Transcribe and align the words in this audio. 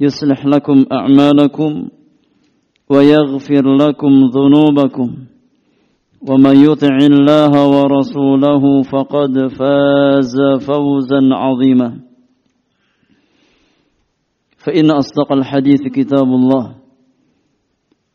يصلح 0.00 0.46
لكم 0.46 0.84
أعمالكم 0.92 1.88
ويغفر 2.90 3.76
لكم 3.76 4.12
ذنوبكم 4.36 5.16
ومن 6.28 6.56
يطع 6.56 6.96
الله 6.96 7.52
ورسوله 7.68 8.82
فقد 8.82 9.32
فاز 9.58 10.36
فوزا 10.66 11.20
عظيما. 11.32 12.00
فإن 14.58 14.90
أصدق 14.90 15.32
الحديث 15.32 15.80
كتاب 15.94 16.26
الله 16.26 16.74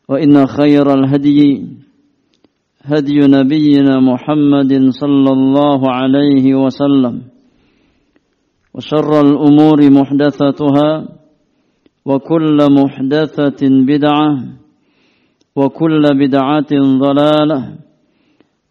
وإن 0.08 0.46
خير 0.46 0.94
الهدي 0.94 1.66
هدي 2.82 3.18
نبينا 3.18 4.00
محمد 4.00 4.72
صلى 4.90 5.30
الله 5.32 5.90
عليه 5.90 6.54
وسلم 6.54 7.22
وشر 8.74 9.20
الأمور 9.20 9.90
محدثتها 9.90 11.08
وكل 12.04 12.58
محدثة 12.70 13.62
بدعة 13.62 14.30
وكل 15.56 16.02
بدعة 16.02 16.72
ضلالة 16.98 17.60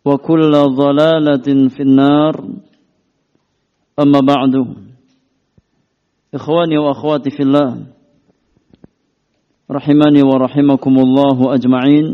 وكل 0.05 0.51
ضلالة 0.51 1.47
في 1.69 1.81
النار. 1.83 2.35
أما 3.99 4.19
بعد 4.19 4.53
إخواني 6.33 6.77
وأخواتي 6.77 7.29
في 7.29 7.43
الله 7.43 7.71
رحمني 9.71 10.21
ورحمكم 10.23 10.93
الله 10.99 11.37
أجمعين. 11.53 12.07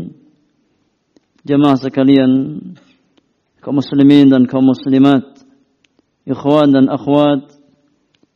dan 4.30 4.46
kaum 4.46 4.68
muslimat 4.68 5.24
ikhwan 6.28 6.70
dan 6.76 6.86
akhwat 6.92 7.57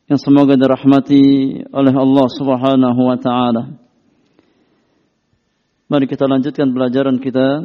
yang 0.03 0.19
semoga 0.19 0.59
dirahmati 0.59 1.63
oleh 1.71 1.93
Allah 1.95 2.27
Subhanahu 2.27 3.01
wa 3.07 3.15
taala. 3.15 3.63
Mari 5.87 6.05
kita 6.11 6.27
lanjutkan 6.27 6.75
pelajaran 6.75 7.21
kita 7.23 7.63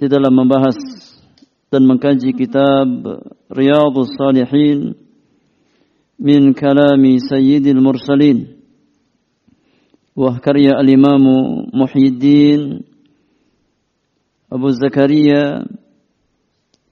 di 0.00 0.06
dalam 0.08 0.32
membahas 0.32 0.78
dan 1.68 1.84
mengkaji 1.84 2.32
kitab 2.32 2.88
Riyadhus 3.52 4.16
Salihin 4.16 4.96
min 6.16 6.56
kalami 6.56 7.20
Sayyidil 7.20 7.84
Mursalin 7.84 8.56
wa 10.16 10.40
karya 10.40 10.72
al-Imam 10.80 11.20
Muhyiddin 11.68 12.80
Abu 14.48 14.72
Zakaria 14.72 15.68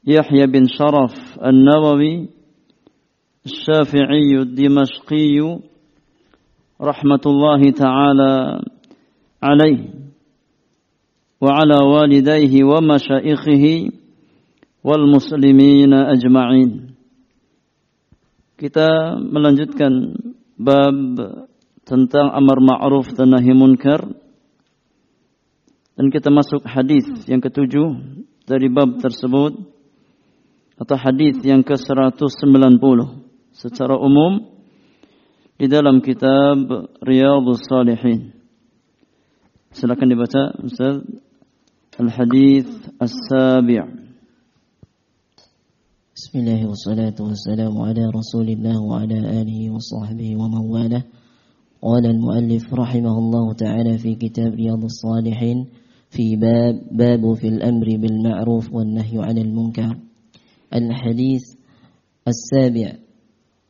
Yahya 0.04 0.44
bin 0.46 0.68
Sharaf 0.68 1.16
An-Nawawi 1.40 2.35
الشافعي 3.45 4.31
الدمشقي 4.37 5.37
رحمة 6.81 7.23
الله 7.25 7.61
تعالى 7.71 8.33
عليه 9.43 9.81
وعلى 11.41 11.77
والديه 11.93 12.53
ومشائخه 12.63 13.65
والmuslimin 14.81 15.93
ajma'in. 15.93 16.93
Kita 18.61 19.17
melanjutkan 19.17 20.13
bab 20.57 21.17
tentang 21.81 22.29
amar 22.37 22.61
ma'ruf 22.61 23.09
dan 23.17 23.33
nahi 23.33 23.57
munkar 23.57 24.05
dan 25.97 26.13
kita 26.13 26.29
masuk 26.29 26.61
hadis 26.65 27.09
yang 27.25 27.41
ketujuh 27.41 28.21
dari 28.45 28.69
bab 28.69 29.01
tersebut 29.01 29.57
atau 30.77 30.97
hadis 30.97 31.41
yang 31.41 31.65
ke-190 31.65 33.24
Secara 33.56 33.96
umum 33.96 34.44
di 35.56 35.66
dalam 35.66 36.04
kitab 36.04 36.92
Riyadhus 37.00 37.64
Salihin. 37.64 38.36
Silakan 39.72 40.12
dibaca 40.12 40.52
Ustaz 40.60 41.00
Al-Hadis 41.96 42.68
As-Sabi'. 43.00 44.04
بسم 46.16 46.32
الله 46.40 46.64
والصلاة 46.64 47.18
والسلام 47.20 47.76
على 47.76 48.08
رسول 48.08 48.48
الله 48.48 48.76
وعلى 48.80 49.20
آله 49.20 49.60
وصحبه 49.68 50.28
ومن 50.32 50.62
والاه 50.64 51.04
قال 51.76 52.04
المؤلف 52.08 52.64
رحمه 52.72 53.14
الله 53.20 53.46
تعالى 53.52 53.92
في 54.00 54.16
كتاب 54.16 54.56
رياض 54.56 54.80
الصالحين 54.80 55.58
في 56.08 56.40
باب 56.40 56.88
باب 56.88 57.22
في 57.36 57.48
الأمر 57.48 57.86
بالمعروف 58.00 58.64
والنهي 58.72 59.16
عن 59.20 59.36
المنكر 59.38 59.92
الحديث 60.72 61.44
السابع 62.24 63.05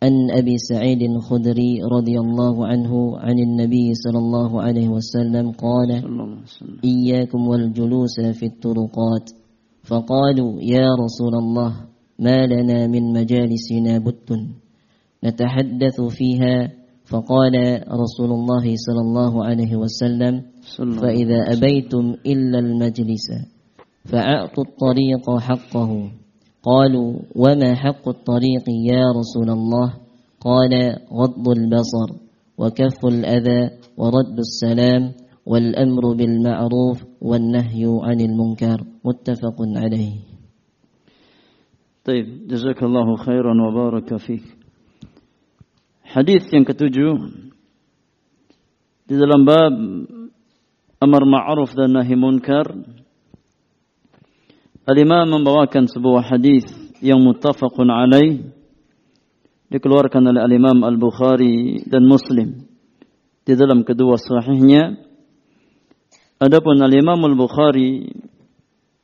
عن 0.02 0.30
أبي 0.30 0.58
سعيد 0.58 1.02
الخدري 1.02 1.82
رضي 1.82 2.18
الله 2.20 2.66
عنه 2.66 3.18
عن 3.18 3.38
النبي 3.38 3.94
صلى 3.94 4.18
الله 4.18 4.62
عليه 4.62 4.88
وسلم 4.88 5.50
قال 5.50 5.90
إياكم 6.84 7.48
والجلوس 7.48 8.20
في 8.20 8.46
الطرقات. 8.46 9.30
فقالوا 9.84 10.60
يا 10.62 10.88
رسول 11.04 11.34
الله 11.34 11.72
ما 12.18 12.46
لنا 12.46 12.86
من 12.86 13.12
مجالسنا 13.12 13.98
بت 13.98 14.28
نتحدث 15.24 16.00
فيها. 16.00 16.72
فقال 17.06 17.54
رسول 17.88 18.30
الله 18.30 18.64
صلى 18.76 19.00
الله 19.00 19.44
عليه 19.44 19.76
وسلم 19.76 20.42
فإذا 21.00 21.40
أبيتم 21.52 22.14
إلا 22.26 22.58
المجلس 22.58 23.26
فأعطوا 24.04 24.64
الطريق 24.64 25.38
حقه. 25.38 26.10
قالوا 26.66 27.10
وما 27.30 27.70
حق 27.74 28.04
الطريق 28.08 28.66
يا 28.90 29.04
رسول 29.14 29.48
الله؟ 29.50 29.88
قال 30.42 30.72
غض 31.06 31.46
البصر 31.48 32.08
وكف 32.58 33.00
الأذى 33.04 33.62
ورد 33.96 34.38
السلام 34.38 35.02
والأمر 35.46 36.04
بالمعروف 36.18 36.98
والنهي 37.22 37.84
عن 38.02 38.18
المنكر. 38.20 38.78
متفق 39.04 39.58
عليه. 39.82 40.14
طيب 42.04 42.26
جزاك 42.50 42.82
الله 42.82 43.16
خيرا 43.16 43.54
وبارك 43.54 44.16
فيك. 44.16 44.46
Hadis 46.06 46.46
yang 46.50 46.66
ketujuh 46.66 47.14
di 49.06 49.14
dalam 49.14 49.46
bab 49.46 49.74
amar 51.02 51.22
ma'ruf 51.28 51.70
dan 51.78 51.94
Al-Imam 54.87 55.27
membawakan 55.27 55.91
sebuah 55.91 56.31
hadis 56.31 56.62
yang 57.03 57.19
muttafaqun 57.19 57.91
alaih 57.91 58.55
dikeluarkan 59.67 60.31
oleh 60.31 60.38
Al-Imam 60.38 60.87
Al-Bukhari 60.87 61.83
dan 61.91 62.06
Muslim 62.06 62.71
di 63.43 63.53
dalam 63.59 63.83
kedua 63.83 64.15
sahihnya. 64.15 64.94
Adapun 66.38 66.79
Al-Imam 66.79 67.19
Al-Bukhari 67.19 68.15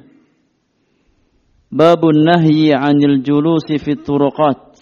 Babun 1.71 2.27
nahyi 2.27 2.75
'anil 2.75 3.23
julusi 3.23 3.79
fit 3.79 4.03
turuqat. 4.03 4.75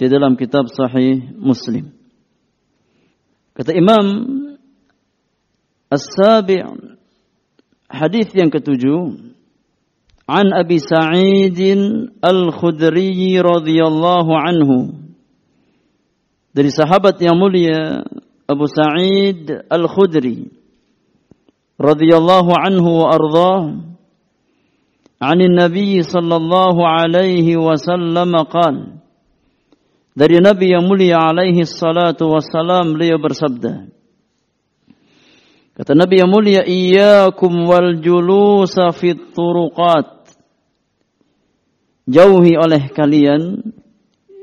di 0.02 0.06
dalam 0.10 0.34
kitab 0.40 0.66
Sahih 0.72 1.38
Muslim. 1.38 1.94
Kata 3.54 3.76
Imam 3.78 4.06
As-Sabi' 5.92 6.64
hadis 7.92 8.32
yang 8.32 8.48
ketujuh 8.48 9.12
An 10.32 10.56
Abi 10.56 10.80
Sa'id 10.80 11.60
Al-Khudri 12.24 13.36
radhiyallahu 13.36 14.32
anhu 14.32 14.96
dari 16.56 16.72
sahabat 16.72 17.20
yang 17.20 17.36
mulia 17.36 18.08
Abu 18.48 18.66
Sa'id 18.72 19.52
Al-Khudri 19.68 20.48
radhiyallahu 21.76 22.52
anhu 22.56 22.90
wa 23.04 23.08
ardhah 23.12 23.62
عن 25.22 25.38
النبي 25.38 26.02
صلى 26.02 26.36
الله 26.42 26.76
عليه 26.82 27.48
وسلم 27.54 28.32
قال 28.50 28.76
dari 30.18 30.42
Nabi 30.42 30.74
yang 30.74 30.90
mulia 30.90 31.30
alaihi 31.30 31.62
salatu 31.62 32.34
wassalam 32.34 32.98
beliau 32.98 33.22
bersabda 33.22 33.86
kata 35.78 35.94
Nabi 35.94 36.26
yang 36.26 36.32
mulia 36.34 36.66
iyyakum 36.66 37.54
wal 37.70 38.02
julusa 38.02 38.90
fit 38.98 39.30
turuqat 39.38 40.21
jauhi 42.08 42.58
oleh 42.58 42.90
kalian 42.94 43.74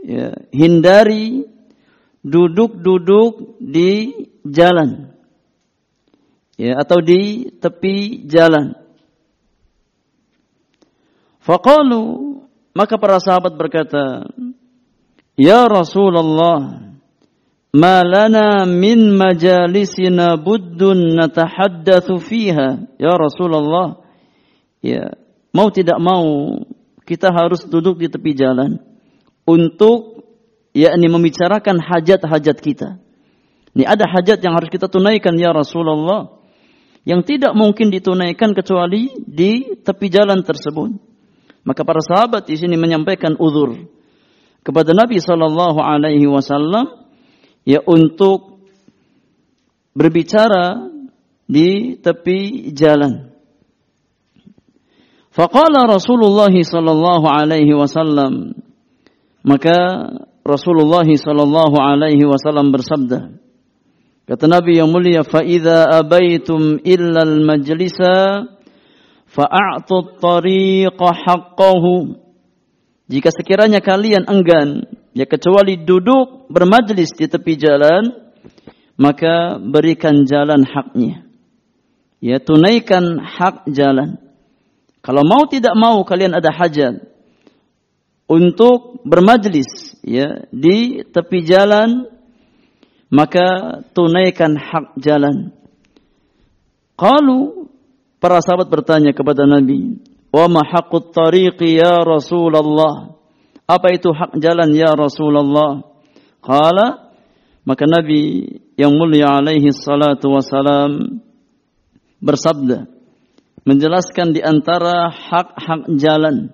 ya, 0.05 0.35
hindari 0.51 1.47
duduk-duduk 2.23 3.59
di 3.63 4.15
jalan 4.47 5.15
ya 6.59 6.83
atau 6.83 6.99
di 7.03 7.51
tepi 7.59 8.27
jalan 8.27 8.75
Faqalu 11.49 12.05
maka 12.77 13.01
para 13.01 13.17
sahabat 13.25 13.57
berkata, 13.57 14.29
"Ya 15.33 15.65
Rasulullah, 15.65 16.93
ma 17.73 17.97
lana 18.05 18.69
min 18.69 19.17
majalisina 19.17 20.37
buddun 20.37 21.17
natahaddatsu 21.17 22.21
fiha." 22.21 23.01
Ya 23.01 23.17
Rasulullah, 23.17 23.97
ya, 24.85 25.17
mau 25.57 25.73
tidak 25.73 25.97
mau 25.97 26.53
kita 27.09 27.33
harus 27.33 27.65
duduk 27.65 27.97
di 27.97 28.13
tepi 28.13 28.37
jalan 28.37 28.77
untuk 29.49 30.29
yakni 30.77 31.09
membicarakan 31.09 31.81
hajat-hajat 31.81 32.57
kita. 32.61 33.01
Ini 33.73 33.89
ada 33.89 34.05
hajat 34.05 34.45
yang 34.45 34.53
harus 34.53 34.69
kita 34.69 34.93
tunaikan 34.93 35.33
ya 35.41 35.57
Rasulullah 35.57 36.37
yang 37.09 37.25
tidak 37.25 37.57
mungkin 37.57 37.89
ditunaikan 37.89 38.53
kecuali 38.53 39.09
di 39.25 39.81
tepi 39.81 40.13
jalan 40.13 40.45
tersebut. 40.45 40.93
Maka 41.65 41.81
para 41.81 42.05
sahabat 42.05 42.45
di 42.45 42.61
sini 42.61 42.77
menyampaikan 42.77 43.41
uzur 43.41 43.89
kepada 44.61 44.93
Nabi 44.93 45.17
Shallallahu 45.17 45.81
Alaihi 45.81 46.29
Wasallam 46.29 47.09
ya 47.65 47.81
untuk 47.89 48.61
berbicara 49.97 50.93
di 51.49 51.97
tepi 51.97 52.71
jalan. 52.77 53.38
Faqala 55.39 55.87
Rasulullah 55.87 56.51
sallallahu 56.51 57.31
alaihi 57.31 57.71
wasallam. 57.71 58.59
Maka 59.47 59.79
Rasulullah 60.43 61.07
sallallahu 61.07 61.79
alaihi 61.79 62.27
wasallam 62.27 62.75
bersabda 62.75 63.39
kata 64.27 64.45
Nabi 64.51 64.83
yang 64.83 64.91
mulia 64.91 65.23
fa 65.23 65.47
idza 65.47 66.03
abaitum 66.03 66.83
illa 66.83 67.23
al 67.23 67.39
majlisa 67.47 68.51
fa'atut 69.31 70.19
tariqa 70.19 71.07
haqqahu. 71.07 72.19
Jika 73.07 73.31
sekiranya 73.31 73.79
kalian 73.79 74.27
enggan 74.27 74.91
ya 75.15 75.25
kecuali 75.25 75.79
duduk 75.79 76.51
bermajlis 76.51 77.15
di 77.15 77.31
tepi 77.31 77.55
jalan 77.57 78.11
maka 78.99 79.63
berikan 79.63 80.27
jalan 80.27 80.67
haknya 80.67 81.25
ya 82.19 82.43
tunaikan 82.43 83.23
hak 83.23 83.71
jalan 83.71 84.28
kalau 85.09 85.25
mau 85.25 85.49
tidak 85.49 85.73
mau 85.73 86.05
kalian 86.05 86.37
ada 86.37 86.53
hajat 86.53 87.01
untuk 88.29 89.01
bermajlis 89.09 89.97
ya 90.05 90.45
di 90.53 91.01
tepi 91.09 91.49
jalan 91.49 92.05
maka 93.09 93.81
tunaikan 93.97 94.53
hak 94.53 95.01
jalan 95.01 95.57
Qalu 96.99 97.59
Para 98.19 98.43
sahabat 98.43 98.67
bertanya 98.67 99.15
kepada 99.15 99.47
Nabi, 99.47 100.03
"Wa 100.35 100.51
ma 100.51 100.67
haqqut 100.67 101.15
ya 101.63 102.03
Rasulullah?" 102.03 103.15
Apa 103.63 103.95
itu 103.95 104.11
hak 104.11 104.43
jalan 104.43 104.75
ya 104.75 104.91
Rasulullah? 104.99 105.87
Qala 106.43 107.15
maka 107.63 107.85
Nabi 107.87 108.49
yang 108.75 108.97
mulia 108.97 109.39
alaihi 109.39 109.71
salatu 109.71 110.35
wasalam 110.35 111.23
bersabda 112.19 112.91
menjelaskan 113.65 114.35
di 114.37 114.41
antara 114.43 115.11
hak-hak 115.11 115.91
jalan 115.99 116.51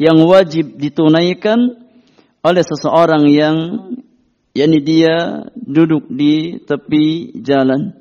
yang 0.00 0.18
wajib 0.24 0.76
ditunaikan 0.78 1.84
oleh 2.44 2.64
seseorang 2.64 3.24
yang 3.30 3.56
yakni 4.54 4.78
dia 4.84 5.48
duduk 5.56 6.06
di 6.08 6.62
tepi 6.62 7.40
jalan. 7.42 7.96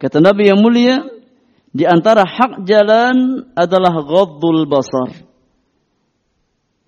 Kata 0.00 0.18
Nabi 0.18 0.50
yang 0.50 0.58
mulia, 0.58 1.06
di 1.72 1.86
antara 1.86 2.26
hak 2.26 2.66
jalan 2.66 3.48
adalah 3.54 3.94
ghaddul 4.02 4.66
basar. 4.66 5.14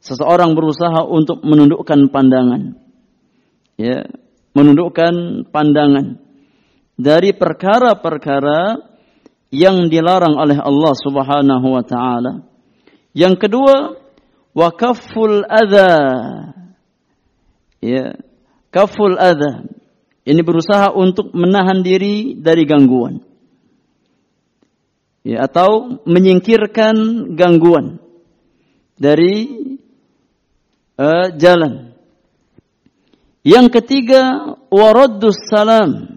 Seseorang 0.04 0.52
berusaha 0.52 1.00
untuk 1.08 1.40
menundukkan 1.40 2.12
pandangan. 2.12 2.76
Ya, 3.80 4.04
menundukkan 4.54 5.46
pandangan 5.50 6.22
dari 6.94 7.34
perkara-perkara 7.34 8.93
yang 9.54 9.86
dilarang 9.86 10.34
oleh 10.34 10.58
Allah 10.58 10.92
Subhanahu 10.98 11.66
wa 11.70 11.84
taala. 11.86 12.42
Yang 13.14 13.46
kedua, 13.46 13.94
wa 14.50 14.68
kafful 14.74 15.46
adza. 15.46 15.94
Ya, 17.78 18.18
kafful 18.74 19.14
adza. 19.14 19.70
Ini 20.26 20.40
berusaha 20.42 20.90
untuk 20.90 21.30
menahan 21.36 21.84
diri 21.84 22.34
dari 22.34 22.64
gangguan 22.64 23.22
ya, 25.24 25.48
atau 25.48 26.00
menyingkirkan 26.04 26.94
gangguan 27.34 27.98
dari 29.00 29.48
uh, 31.00 31.32
jalan. 31.34 31.96
Yang 33.44 33.80
ketiga, 33.80 34.56
waraddus 34.72 35.36
salam. 35.52 36.16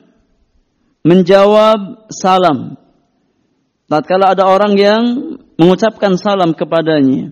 Menjawab 1.04 2.12
salam. 2.12 2.76
Tatkala 3.88 4.36
ada 4.36 4.48
orang 4.48 4.74
yang 4.76 5.04
mengucapkan 5.56 6.20
salam 6.20 6.52
kepadanya. 6.52 7.32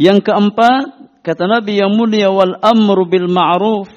Yang 0.00 0.24
keempat, 0.24 0.84
kata 1.20 1.44
Nabi 1.44 1.80
yang 1.80 1.92
mulia 1.92 2.32
wal 2.32 2.56
amru 2.64 3.04
bil 3.04 3.28
ma'ruf. 3.28 3.88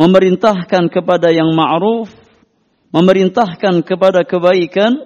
Memerintahkan 0.00 0.88
kepada 0.88 1.28
yang 1.28 1.52
ma'ruf. 1.52 2.08
Memerintahkan 2.90 3.84
kepada 3.84 4.24
kebaikan 4.24 4.96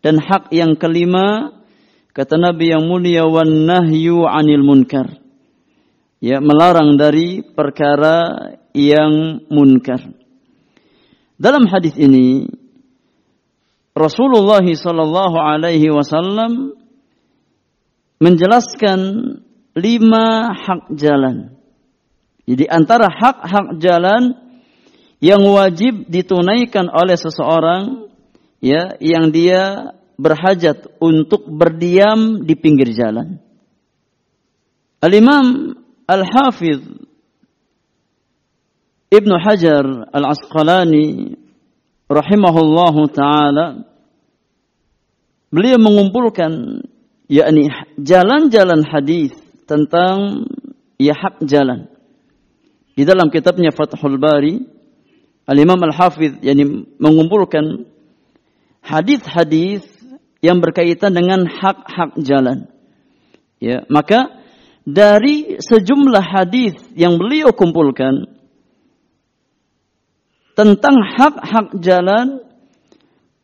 dan 0.00 0.16
hak 0.18 0.50
yang 0.50 0.74
kelima, 0.74 1.60
kata 2.10 2.34
Nabi 2.34 2.74
yang 2.74 2.84
mulia 2.88 3.28
wan 3.28 3.68
nahyu 3.68 4.26
anil 4.26 4.64
munkar 4.66 5.20
ya 6.20 6.38
melarang 6.38 7.00
dari 7.00 7.40
perkara 7.40 8.52
yang 8.76 9.40
munkar 9.48 10.04
dalam 11.40 11.64
hadis 11.64 11.96
ini 11.96 12.44
Rasulullah 13.96 14.62
sallallahu 14.62 15.36
alaihi 15.36 15.90
wasallam 15.90 16.78
menjelaskan 18.22 19.00
lima 19.74 20.54
hak 20.54 20.94
jalan. 20.94 21.56
Jadi 22.46 22.66
antara 22.66 23.10
hak-hak 23.10 23.78
jalan 23.78 24.34
yang 25.20 25.42
wajib 25.44 26.08
ditunaikan 26.08 26.88
oleh 26.90 27.14
seseorang 27.14 28.08
ya 28.62 28.96
yang 28.98 29.30
dia 29.30 29.94
berhajat 30.20 31.00
untuk 31.00 31.48
berdiam 31.48 32.44
di 32.44 32.54
pinggir 32.56 32.92
jalan. 32.92 33.40
Al-Imam 35.00 35.76
Al-Hafidh 36.04 36.84
Ibnu 39.10 39.34
Hajar 39.40 39.84
Al-Asqalani 40.12 41.39
rahimahullahu 42.10 43.06
taala 43.14 43.86
beliau 45.54 45.78
mengumpulkan 45.78 46.82
yakni 47.30 47.70
jalan-jalan 48.02 48.82
hadis 48.82 49.30
tentang 49.70 50.44
hak 50.98 51.40
jalan. 51.46 51.86
Di 52.98 53.06
dalam 53.06 53.30
kitabnya 53.30 53.70
Fathul 53.70 54.18
Bari 54.18 54.60
Al-Imam 55.50 55.78
Al-Hafidh 55.82 56.42
yani 56.46 56.86
mengumpulkan 57.00 57.86
hadis-hadis 58.84 59.82
yang 60.38 60.62
berkaitan 60.62 61.14
dengan 61.14 61.46
hak-hak 61.46 62.18
jalan. 62.22 62.70
Ya, 63.60 63.84
maka 63.92 64.40
dari 64.86 65.60
sejumlah 65.60 66.24
hadis 66.24 66.78
yang 66.96 67.20
beliau 67.20 67.52
kumpulkan 67.52 68.39
tentang 70.60 71.00
hak-hak 71.00 71.80
jalan 71.80 72.44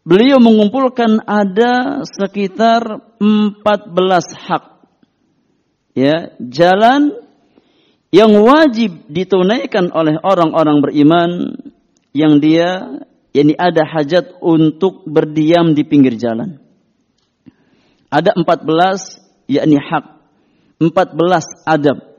beliau 0.05 0.37
mengumpulkan 0.37 1.25
ada 1.25 2.05
sekitar 2.05 2.85
14 3.17 4.37
hak. 4.37 4.65
Ya, 5.97 6.37
jalan 6.37 7.17
yang 8.13 8.37
wajib 8.37 9.09
ditunaikan 9.09 9.89
oleh 9.97 10.21
orang-orang 10.21 10.85
beriman 10.85 11.57
yang 12.13 12.37
dia 12.37 13.01
yakni 13.33 13.57
ada 13.57 13.81
hajat 13.89 14.37
untuk 14.45 15.09
berdiam 15.09 15.73
di 15.73 15.89
pinggir 15.89 16.21
jalan. 16.21 16.61
Ada 18.13 18.37
14 18.37 19.49
yakni 19.49 19.81
hak. 19.81 20.05
14 20.85 21.65
adab 21.65 22.16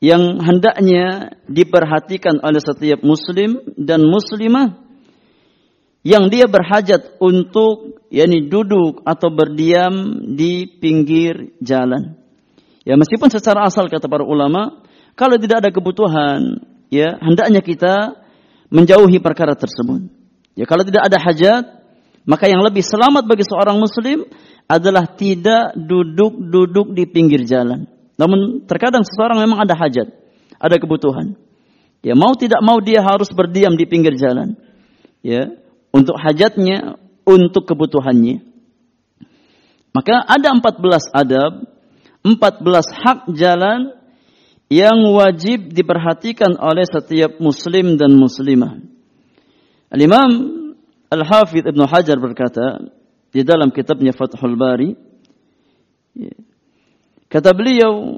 yang 0.00 0.38
hendaknya 0.44 1.36
diperhatikan 1.48 2.40
oleh 2.44 2.60
setiap 2.60 3.00
muslim 3.00 3.64
dan 3.80 4.04
muslimah 4.04 4.76
yang 6.06 6.30
dia 6.30 6.46
berhajat 6.46 7.18
untuk 7.18 7.98
yakni 8.12 8.46
duduk 8.46 9.02
atau 9.02 9.32
berdiam 9.32 10.22
di 10.36 10.68
pinggir 10.68 11.58
jalan. 11.58 12.14
Ya 12.86 12.94
meskipun 12.94 13.26
secara 13.32 13.66
asal 13.66 13.90
kata 13.90 14.06
para 14.06 14.22
ulama 14.22 14.86
kalau 15.18 15.34
tidak 15.40 15.66
ada 15.66 15.70
kebutuhan 15.74 16.62
ya 16.92 17.18
hendaknya 17.18 17.64
kita 17.64 18.22
menjauhi 18.70 19.18
perkara 19.18 19.58
tersebut. 19.58 20.06
Ya 20.54 20.64
kalau 20.68 20.86
tidak 20.86 21.08
ada 21.10 21.18
hajat, 21.18 21.64
maka 22.28 22.46
yang 22.46 22.62
lebih 22.62 22.84
selamat 22.84 23.26
bagi 23.26 23.44
seorang 23.44 23.76
muslim 23.80 24.28
adalah 24.66 25.10
tidak 25.14 25.74
duduk-duduk 25.74 26.94
di 26.94 27.04
pinggir 27.06 27.42
jalan. 27.46 27.95
Namun 28.16 28.64
terkadang 28.64 29.04
seseorang 29.04 29.44
memang 29.44 29.64
ada 29.64 29.76
hajat, 29.76 30.08
ada 30.56 30.76
kebutuhan. 30.80 31.36
Ya 32.00 32.16
mau 32.16 32.32
tidak 32.36 32.60
mau 32.64 32.80
dia 32.80 33.04
harus 33.04 33.28
berdiam 33.32 33.76
di 33.76 33.84
pinggir 33.84 34.16
jalan. 34.16 34.56
Ya, 35.20 35.52
untuk 35.90 36.16
hajatnya, 36.20 37.00
untuk 37.26 37.66
kebutuhannya. 37.66 38.44
Maka 39.90 40.22
ada 40.22 40.52
14 40.52 41.08
adab, 41.10 41.52
14 42.22 43.00
hak 43.00 43.18
jalan 43.32 43.96
yang 44.68 44.98
wajib 45.14 45.72
diperhatikan 45.72 46.54
oleh 46.60 46.84
setiap 46.86 47.40
muslim 47.42 47.96
dan 47.96 48.12
muslimah. 48.14 48.82
Al-Imam 49.90 50.30
Al-Hafidh 51.10 51.70
Ibn 51.70 51.80
Hajar 51.86 52.18
berkata 52.18 52.82
di 53.30 53.46
dalam 53.46 53.70
kitabnya 53.70 54.10
Fathul 54.10 54.58
Bari 54.58 54.90
kata 57.36 57.52
beliau 57.52 58.16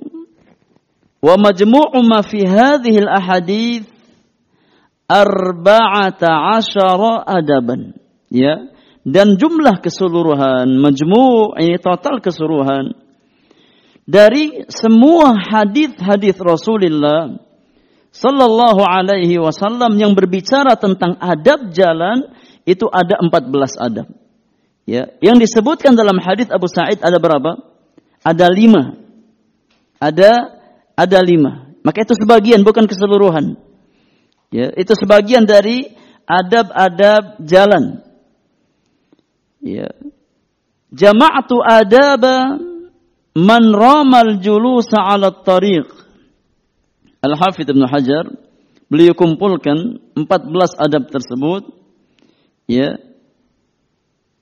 wa 1.18 1.34
majmu'u 1.34 1.98
ma 2.06 2.22
fi 2.22 2.46
hadhihi 2.46 3.02
al-ahadith 3.02 3.90
arba'ata 5.10 6.62
asyara 6.62 7.26
adaban 7.26 7.98
ya 8.30 8.70
dan 9.02 9.34
jumlah 9.34 9.82
keseluruhan 9.82 10.70
majmu' 10.78 11.58
ini 11.58 11.82
total 11.82 12.22
keseluruhan 12.22 12.94
dari 14.06 14.64
semua 14.70 15.34
hadis-hadis 15.34 16.38
Rasulullah 16.38 17.34
sallallahu 18.08 18.80
alaihi 18.80 19.36
wasallam 19.36 20.00
yang 20.00 20.16
berbicara 20.16 20.80
tentang 20.80 21.20
adab 21.20 21.74
jalan 21.76 22.24
itu 22.64 22.84
ada 22.88 23.20
14 23.20 23.52
adab. 23.80 24.08
Ya, 24.88 25.12
yang 25.20 25.36
disebutkan 25.36 25.92
dalam 25.92 26.16
hadis 26.16 26.48
Abu 26.48 26.68
Sa'id 26.68 27.04
ada 27.04 27.20
berapa? 27.20 27.60
Ada 28.24 28.48
lima. 28.48 28.96
Ada 29.98 30.58
ada 30.98 31.18
lima. 31.22 31.70
Maka 31.82 32.02
itu 32.02 32.14
sebagian 32.18 32.62
bukan 32.66 32.86
keseluruhan. 32.86 33.58
Ya, 34.50 34.72
itu 34.74 34.96
sebagian 34.96 35.44
dari 35.44 35.92
adab-adab 36.24 37.42
jalan. 37.44 38.00
Ya. 39.60 39.92
Jama'atu 40.88 41.60
adaba 41.60 42.56
man 43.36 43.62
ramal 43.70 44.40
julusa 44.40 44.98
ala 44.98 45.30
tariq. 45.30 45.86
Al-Hafidh 47.18 47.68
Ibn 47.74 47.82
Hajar 47.90 48.24
beliau 48.88 49.12
kumpulkan 49.12 50.00
14 50.16 50.24
adab 50.80 51.12
tersebut 51.12 51.68
ya 52.64 52.96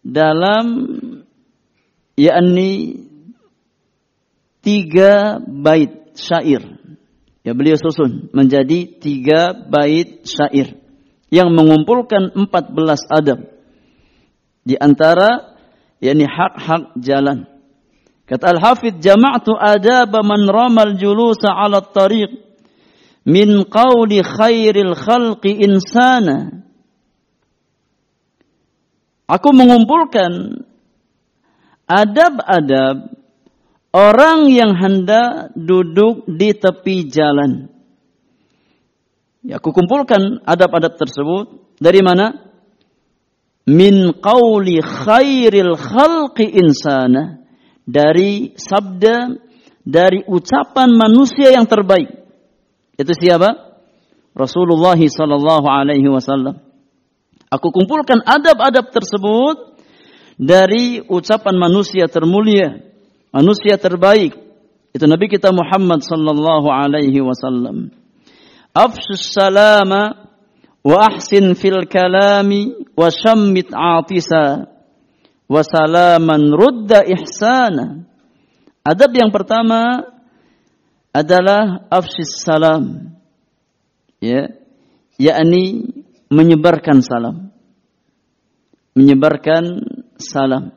dalam 0.07 0.87
yakni 2.15 3.03
tiga 4.67 5.39
bait 5.47 6.11
syair. 6.19 6.67
Ya 7.47 7.55
beliau 7.55 7.79
susun 7.79 8.35
menjadi 8.35 8.99
tiga 8.99 9.55
bait 9.55 10.27
syair 10.27 10.75
yang 11.31 11.55
mengumpulkan 11.55 12.35
14 12.35 12.51
adab 13.15 13.47
di 14.67 14.75
antara 14.75 15.55
yakni 16.03 16.27
hak-hak 16.27 16.99
jalan. 16.99 17.47
Kata 18.27 18.59
Al-Hafidh, 18.59 18.99
jama'tu 18.99 19.55
adab 19.55 20.11
man 20.27 20.51
ramal 20.51 20.99
julusa 20.99 21.55
ala 21.55 21.79
tariq 21.87 22.35
min 23.23 23.63
qawli 23.71 24.27
khairil 24.27 24.99
khalqi 24.99 25.63
insana. 25.63 26.67
Aku 29.31 29.55
mengumpulkan 29.55 30.63
adab-adab 31.87 33.16
orang 33.97 34.53
yang 34.53 34.77
hendak 34.77 35.57
duduk 35.57 36.29
di 36.29 36.53
tepi 36.53 37.09
jalan. 37.09 37.73
Ya, 39.41 39.57
aku 39.57 39.73
kumpulkan 39.73 40.45
adab-adab 40.45 41.01
tersebut 41.01 41.81
dari 41.81 42.05
mana? 42.05 42.45
Min 43.65 44.13
qawli 44.21 44.85
khairil 44.85 45.75
khalqi 45.81 46.45
insana 46.45 47.41
dari 47.89 48.53
sabda 48.59 49.33
dari 49.87 50.23
ucapan 50.27 50.93
manusia 50.93 51.55
yang 51.55 51.65
terbaik. 51.65 52.11
Itu 52.99 53.13
siapa? 53.17 53.79
Rasulullah 54.37 54.99
sallallahu 54.99 55.67
alaihi 55.67 56.11
wasallam. 56.11 56.61
Aku 57.49 57.71
kumpulkan 57.71 58.21
adab-adab 58.27 58.91
tersebut 58.91 59.79
dari 60.37 61.01
ucapan 61.07 61.55
manusia 61.57 62.11
termulia, 62.11 62.83
manusia 63.31 63.79
terbaik. 63.81 64.37
Itu 64.97 65.05
Nabi 65.05 65.29
kita 65.29 65.53
Muhammad 65.53 66.01
sallallahu 66.01 66.69
alaihi 66.73 67.21
wasallam. 67.21 67.93
Afsus 68.73 69.33
salama 69.33 70.29
wa 70.81 70.97
ahsin 71.05 71.53
fil 71.57 71.85
kalami 71.89 72.73
wa 72.97 73.09
shammit 73.13 73.73
atisa 73.73 74.69
wasalaman 75.51 76.53
rudda 76.53 77.05
ihsana. 77.07 78.07
Adab 78.87 79.11
yang 79.13 79.35
pertama 79.35 80.07
adalah 81.11 81.89
afsis 81.91 82.45
salam. 82.45 83.17
Ya, 84.21 84.53
yakni 85.19 85.93
menyebarkan 86.29 87.01
salam. 87.03 87.51
Menyebarkan 88.97 89.65
salam. 90.17 90.77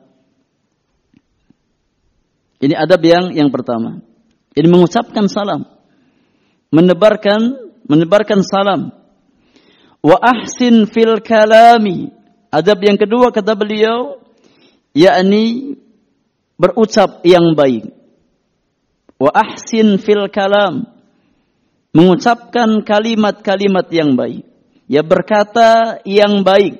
Ini 2.60 2.76
adab 2.76 3.00
yang 3.00 3.32
yang 3.32 3.48
pertama. 3.48 4.04
Ini 4.52 4.68
mengucapkan 4.68 5.24
salam. 5.32 5.64
Menebarkan 6.68 7.72
menebarkan 7.88 8.44
salam. 8.44 8.92
Wa 10.04 10.16
ahsin 10.20 10.84
fil 10.84 11.24
kalami. 11.24 12.12
Adab 12.52 12.84
yang 12.84 13.00
kedua 13.00 13.32
kata 13.32 13.56
beliau 13.56 14.20
yakni 14.92 15.76
berucap 16.60 17.24
yang 17.24 17.56
baik. 17.56 17.88
Wa 19.16 19.32
ahsin 19.32 19.96
fil 19.96 20.28
kalam. 20.28 20.84
Mengucapkan 21.96 22.84
kalimat-kalimat 22.84 23.88
yang 23.90 24.14
baik. 24.14 24.46
Ya 24.84 25.00
berkata 25.00 25.98
yang 26.04 26.44
baik. 26.44 26.76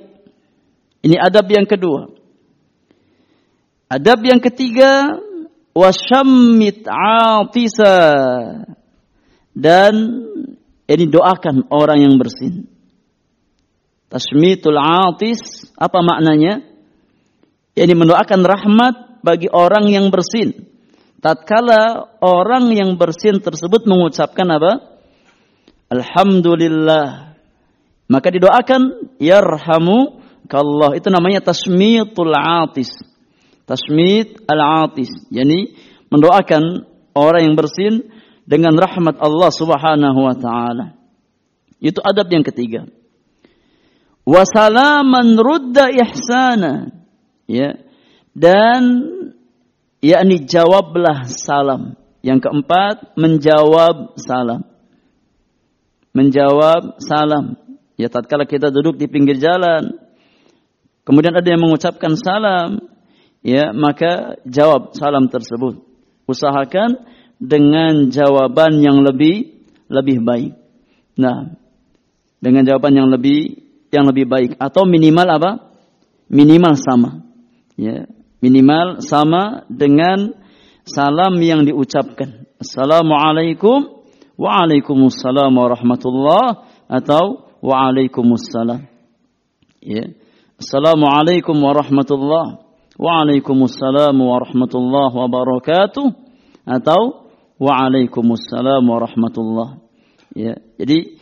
Ini 1.01 1.17
adab 1.17 1.49
yang 1.49 1.65
kedua. 1.65 2.13
Adab 3.91 4.23
yang 4.23 4.39
ketiga 4.39 5.19
wasyammit 5.75 6.87
atisa 6.89 7.97
dan 9.55 9.95
ini 10.91 11.05
doakan 11.07 11.71
orang 11.71 12.03
yang 12.03 12.15
bersin. 12.19 12.67
Tasmitul 14.11 14.75
atis 14.75 15.71
apa 15.79 16.03
maknanya? 16.03 16.67
Ini 17.79 17.95
mendoakan 17.95 18.41
rahmat 18.43 18.95
bagi 19.23 19.47
orang 19.47 19.87
yang 19.87 20.11
bersin. 20.11 20.67
Tatkala 21.23 22.17
orang 22.19 22.75
yang 22.75 22.99
bersin 22.99 23.39
tersebut 23.39 23.87
mengucapkan 23.87 24.51
apa? 24.51 24.99
Alhamdulillah. 25.95 27.39
Maka 28.11 28.29
didoakan 28.35 29.15
yarhamu 29.23 30.19
kallah. 30.51 30.99
Itu 30.99 31.15
namanya 31.15 31.47
tasmitul 31.47 32.35
atis. 32.35 32.91
Tasmit 33.71 34.43
al-atis. 34.51 35.31
Yani 35.31 35.79
mendoakan 36.11 36.91
orang 37.15 37.43
yang 37.47 37.55
bersin 37.55 38.11
dengan 38.43 38.75
rahmat 38.75 39.23
Allah 39.23 39.51
Subhanahu 39.55 40.21
wa 40.27 40.35
taala. 40.35 40.99
Itu 41.79 42.03
adab 42.03 42.27
yang 42.35 42.43
ketiga. 42.43 42.91
Wasalaman 44.27 45.39
rudda 45.39 45.95
ihsana. 45.95 46.91
Ya. 47.47 47.79
Dan 48.35 49.07
yakni 50.03 50.51
jawablah 50.51 51.31
salam. 51.31 51.95
Yang 52.27 52.51
keempat, 52.51 53.15
menjawab 53.15 54.19
salam. 54.19 54.67
Menjawab 56.11 56.99
salam. 56.99 57.55
Ya 57.95 58.11
tatkala 58.11 58.51
kita 58.51 58.75
duduk 58.75 58.97
di 58.97 59.07
pinggir 59.13 59.37
jalan, 59.37 59.93
kemudian 61.05 61.37
ada 61.37 61.45
yang 61.45 61.61
mengucapkan 61.61 62.17
salam, 62.17 62.90
ya 63.41 63.73
maka 63.73 64.41
jawab 64.47 64.97
salam 64.97 65.29
tersebut. 65.29 65.85
Usahakan 66.31 67.05
dengan 67.41 68.13
jawaban 68.13 68.79
yang 68.85 69.03
lebih 69.03 69.65
lebih 69.91 70.23
baik. 70.23 70.53
Nah, 71.19 71.57
dengan 72.39 72.63
jawaban 72.65 72.95
yang 72.95 73.09
lebih 73.11 73.67
yang 73.91 74.07
lebih 74.07 74.31
baik 74.31 74.51
atau 74.61 74.87
minimal 74.87 75.27
apa? 75.27 75.53
Minimal 76.31 76.79
sama. 76.79 77.27
Ya, 77.75 78.07
minimal 78.39 79.03
sama 79.03 79.67
dengan 79.67 80.37
salam 80.87 81.35
yang 81.43 81.67
diucapkan. 81.67 82.47
Assalamualaikum 82.61 84.05
Waalaikumsalam 84.41 85.53
warahmatullah 85.53 86.65
atau 86.89 87.51
Waalaikumsalam. 87.61 88.89
Ya. 89.85 90.13
Assalamualaikum 90.61 91.57
warahmatullah 91.57 92.70
Waalaikumsalam 93.01 94.13
warahmatullahi 94.13 95.15
wabarakatuh 95.17 96.07
atau 96.69 97.33
Waalaikumsalam 97.57 98.85
warahmatullah. 98.85 99.81
Ya, 100.37 100.61
jadi 100.77 101.17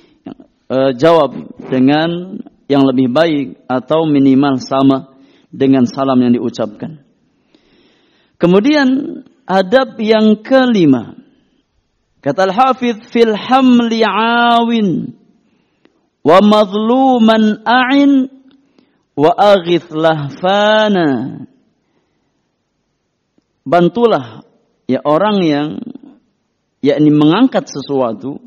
uh, 0.67 0.91
jawab 0.99 1.39
dengan 1.71 2.43
yang 2.67 2.83
lebih 2.83 3.15
baik 3.15 3.63
atau 3.71 4.11
minimal 4.11 4.59
sama 4.59 5.15
dengan 5.55 5.87
salam 5.87 6.19
yang 6.19 6.35
diucapkan. 6.35 6.99
Kemudian 8.43 9.23
adab 9.47 10.03
yang 10.03 10.43
kelima. 10.43 11.15
Kata 12.19 12.51
Al-Hafidh 12.51 13.07
fil 13.07 13.39
hamli 13.39 14.03
awin 14.03 15.15
wa 16.27 16.43
mazluman 16.43 17.63
a'in 17.63 18.27
wa 19.15 19.31
aghith 19.31 19.95
lahfana 19.95 21.47
bantulah 23.69 24.41
ya 24.89 25.05
orang 25.05 25.37
yang 25.45 25.69
yakni 26.81 27.13
mengangkat 27.13 27.69
sesuatu 27.69 28.41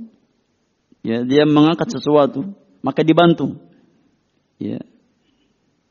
ya 1.06 1.22
dia 1.22 1.46
mengangkat 1.46 1.94
sesuatu 1.94 2.58
maka 2.82 3.06
dibantu. 3.06 3.62
Ya. 4.58 4.82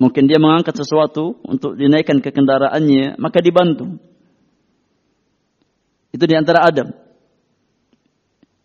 Mungkin 0.01 0.27
dia 0.27 0.43
mengangkat 0.43 0.75
sesuatu 0.75 1.39
untuk 1.47 1.79
dinaikkan 1.79 2.19
ke 2.19 2.35
kendaraannya 2.35 3.21
maka 3.23 3.39
dibantu. 3.39 4.01
Itu 6.11 6.27
di 6.27 6.35
antara 6.35 6.67
adab. 6.67 6.91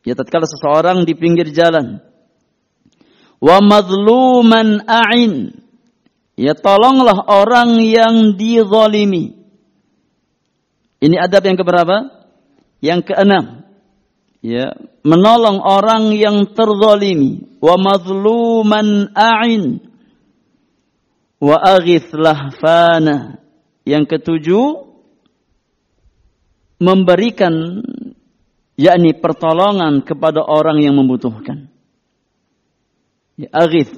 Ya 0.02 0.18
tatkala 0.18 0.50
seseorang 0.50 1.06
di 1.06 1.14
pinggir 1.14 1.54
jalan 1.54 2.02
wa 3.38 3.58
madluman 3.62 4.82
a'in. 4.86 5.54
Ya 6.40 6.58
tolonglah 6.58 7.26
orang 7.30 7.80
yang 7.84 8.36
dizalimi 8.40 9.35
ini 11.04 11.16
adab 11.20 11.44
yang 11.44 11.58
keberapa? 11.60 11.96
Yang 12.80 13.12
keenam. 13.12 13.46
Ya, 14.46 14.78
menolong 15.02 15.58
orang 15.58 16.14
yang 16.14 16.46
terzalimi 16.54 17.58
wa 17.58 17.82
mazluman 17.82 19.10
a'in 19.18 19.82
wa 21.42 21.58
aghith 21.58 22.14
lahfana. 22.14 23.42
Yang 23.86 24.18
ketujuh 24.18 24.86
memberikan 26.82 27.82
yakni 28.78 29.18
pertolongan 29.18 30.02
kepada 30.06 30.42
orang 30.46 30.82
yang 30.82 30.94
membutuhkan. 30.98 31.70
Ya, 33.36 33.50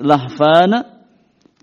lahfana 0.01 1.05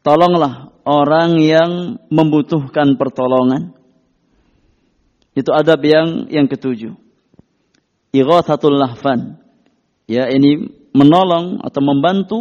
tolonglah 0.04 0.70
orang 0.86 1.40
yang 1.40 1.98
membutuhkan 2.12 2.94
pertolongan. 3.00 3.74
Itu 5.34 5.50
adab 5.50 5.82
yang 5.82 6.30
yang 6.30 6.46
ketujuh. 6.46 6.94
Ighathatul 8.14 8.78
lahfan. 8.78 9.42
Ya, 10.06 10.30
ini 10.30 10.70
menolong 10.94 11.58
atau 11.60 11.80
membantu 11.82 12.38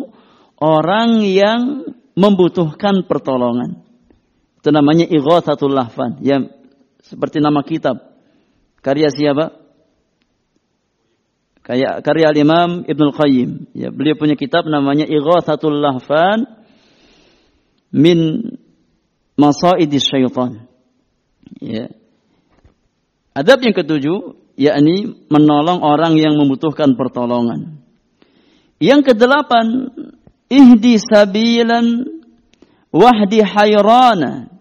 orang 0.61 1.25
yang 1.25 1.89
membutuhkan 2.13 3.09
pertolongan. 3.09 3.81
Itu 4.61 4.69
namanya 4.69 5.09
ighathatul 5.09 5.73
lahfan. 5.73 6.21
Ya, 6.21 6.45
seperti 7.01 7.41
nama 7.41 7.65
kitab. 7.65 8.13
Karya 8.83 9.09
siapa? 9.09 9.63
Kayak 11.63 12.03
karya 12.03 12.35
Imam 12.35 12.83
Ibnu 12.83 13.15
Qayyim. 13.15 13.71
Ya, 13.71 13.87
beliau 13.87 14.19
punya 14.19 14.35
kitab 14.35 14.67
namanya 14.67 15.07
Ighathatul 15.07 15.79
Lahfan 15.79 16.43
min 17.95 18.51
Masaidis 19.39 20.03
Syaitan. 20.03 20.67
Ya. 21.63 21.87
Adab 23.33 23.65
yang 23.65 23.73
ketujuh, 23.73 24.37
yakni 24.61 25.17
menolong 25.25 25.81
orang 25.81 26.13
yang 26.21 26.37
membutuhkan 26.37 26.93
pertolongan. 26.93 27.81
Yang 28.77 29.13
kedelapan, 29.13 29.89
ihdi 30.53 31.01
sabilan 31.01 32.05
wahdi 32.93 33.41
hayrana. 33.41 34.53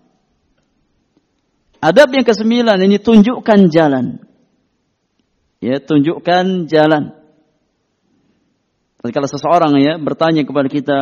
Adab 1.84 2.16
yang 2.16 2.24
kesembilan, 2.24 2.80
ini 2.80 2.96
tunjukkan 2.96 3.68
jalan. 3.68 4.24
Ya, 5.60 5.76
tunjukkan 5.76 6.66
jalan. 6.72 7.12
Kalau 9.02 9.28
seseorang 9.28 9.76
ya 9.82 9.98
bertanya 9.98 10.46
kepada 10.46 10.70
kita 10.70 11.00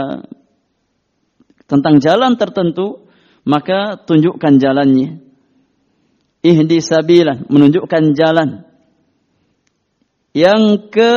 tentang 1.68 2.00
jalan 2.00 2.34
tertentu, 2.34 3.06
maka 3.44 4.00
tunjukkan 4.00 4.56
jalannya 4.58 5.29
ihdi 6.40 6.80
sabilan, 6.80 7.48
menunjukkan 7.48 8.16
jalan. 8.16 8.64
Yang 10.32 10.62
ke 10.92 11.12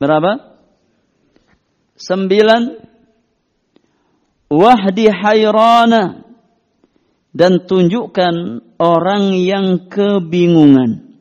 berapa? 0.00 0.58
Sembilan. 1.94 2.62
Wahdi 4.52 5.06
hayrana. 5.08 6.24
Dan 7.32 7.64
tunjukkan 7.64 8.60
orang 8.76 9.32
yang 9.40 9.88
kebingungan. 9.88 11.16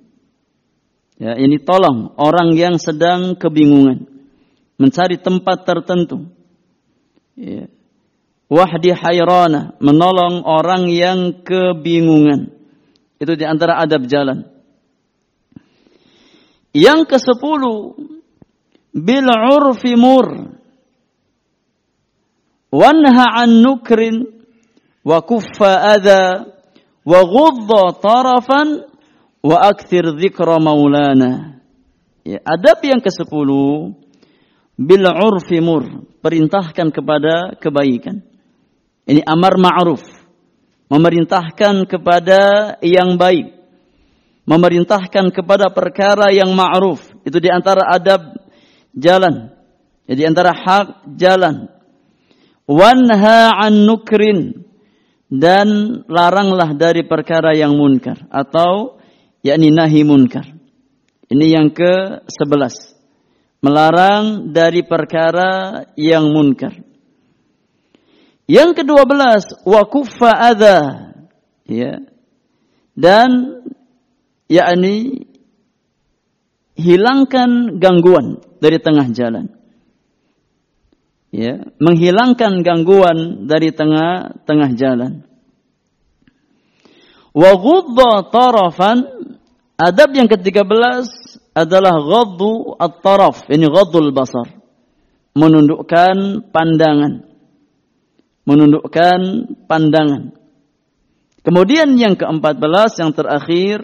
Ya, 1.16 1.40
ini 1.40 1.62
tolong 1.62 2.12
orang 2.20 2.52
yang 2.58 2.76
sedang 2.76 3.40
kebingungan. 3.40 4.10
Mencari 4.76 5.22
tempat 5.22 5.64
tertentu. 5.64 6.28
Ya 7.38 7.72
wahdi 8.52 8.92
hayrana, 8.92 9.80
menolong 9.80 10.44
orang 10.44 10.92
yang 10.92 11.40
kebingungan. 11.48 12.52
Itu 13.16 13.40
di 13.40 13.48
antara 13.48 13.80
adab 13.80 14.04
jalan. 14.12 14.44
Yang 16.76 17.16
ke 17.16 17.18
sepuluh, 17.24 17.96
bil 18.92 19.28
urfi 19.32 19.96
mur. 19.96 20.58
Wanha 22.72 23.28
an 23.40 23.64
nukrin 23.64 24.28
wa 25.04 25.20
kuffa 25.24 25.96
adha 25.96 26.48
wa 27.04 27.20
ghudda 27.28 28.00
tarafan 28.00 28.88
wa 29.44 29.56
akthir 29.68 30.16
dzikra 30.16 30.60
maulana. 30.60 31.60
Ya, 32.24 32.40
adab 32.48 32.80
yang 32.84 33.04
ke 33.04 33.12
sepuluh, 33.12 33.96
bil 34.80 35.04
urfi 35.04 35.60
mur. 35.60 36.08
Perintahkan 36.24 36.94
kepada 36.94 37.60
kebaikan. 37.60 38.31
Ini 39.06 39.22
amar 39.26 39.58
ma'ruf. 39.58 40.04
Memerintahkan 40.92 41.88
kepada 41.88 42.76
yang 42.84 43.16
baik 43.16 43.62
memerintahkan 44.46 45.32
kepada 45.32 45.70
perkara 45.70 46.34
yang 46.34 46.52
ma'ruf. 46.52 47.02
Itu 47.24 47.38
di 47.38 47.48
antara 47.48 47.86
adab 47.88 48.36
jalan. 48.92 49.54
Jadi 50.10 50.22
antara 50.26 50.52
hak 50.52 51.16
jalan. 51.16 51.70
Wanha 52.66 53.56
an 53.56 53.88
nukrin 53.88 54.68
dan 55.32 56.02
laranglah 56.12 56.76
dari 56.76 57.08
perkara 57.08 57.56
yang 57.56 57.76
munkar 57.76 58.28
atau 58.28 59.00
yakni 59.40 59.72
nahi 59.72 60.04
munkar. 60.04 60.48
Ini 61.32 61.46
yang 61.48 61.68
ke-11. 61.72 62.92
Melarang 63.64 64.52
dari 64.52 64.84
perkara 64.84 65.86
yang 65.96 66.28
munkar. 66.28 66.91
Yang 68.52 68.84
ke-12 68.84 69.64
wa 69.64 69.82
kuffa. 69.88 70.52
Ya. 71.64 72.04
Dan 72.92 73.64
yakni 74.52 75.24
hilangkan 76.76 77.80
gangguan 77.80 78.44
dari 78.60 78.76
tengah 78.84 79.08
jalan. 79.16 79.48
Ya, 81.32 81.64
menghilangkan 81.80 82.60
gangguan 82.60 83.48
dari 83.48 83.72
tengah-tengah 83.72 84.76
jalan. 84.76 85.24
Wa 87.32 87.56
ghudda 87.56 88.28
tarafan 88.28 89.08
adab 89.80 90.12
yang 90.12 90.28
ke-13 90.28 91.08
adalah 91.56 91.96
ghaddu 92.04 92.76
at-taraf, 92.76 93.48
ini 93.48 93.64
ghaddul 93.64 94.12
basar. 94.12 94.60
Menundukkan 95.32 96.52
pandangan. 96.52 97.31
Menundukkan 98.52 99.48
pandangan. 99.72 100.36
Kemudian 101.42 101.96
yang 101.96 102.20
ke-14 102.20 103.00
yang 103.00 103.12
terakhir 103.16 103.80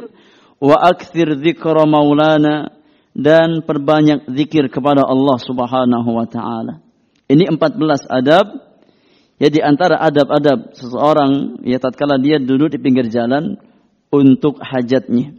wa 0.60 0.75
akthir 0.75 1.39
dzikra 1.39 1.88
maulana 1.88 2.75
dan 3.15 3.65
perbanyak 3.65 4.30
zikir 4.30 4.69
kepada 4.69 5.08
Allah 5.08 5.38
Subhanahu 5.39 6.10
wa 6.12 6.27
taala. 6.27 6.84
Ini 7.32 7.49
14 7.49 8.12
adab 8.12 8.45
ya 9.41 9.49
di 9.49 9.58
antara 9.63 9.97
adab-adab 10.03 10.77
seseorang 10.77 11.63
ya 11.65 11.82
tatkala 11.82 12.21
dia 12.21 12.38
duduk 12.38 12.75
di 12.75 12.77
pinggir 12.77 13.10
jalan 13.10 13.58
untuk 14.13 14.62
hajatnya. 14.62 15.34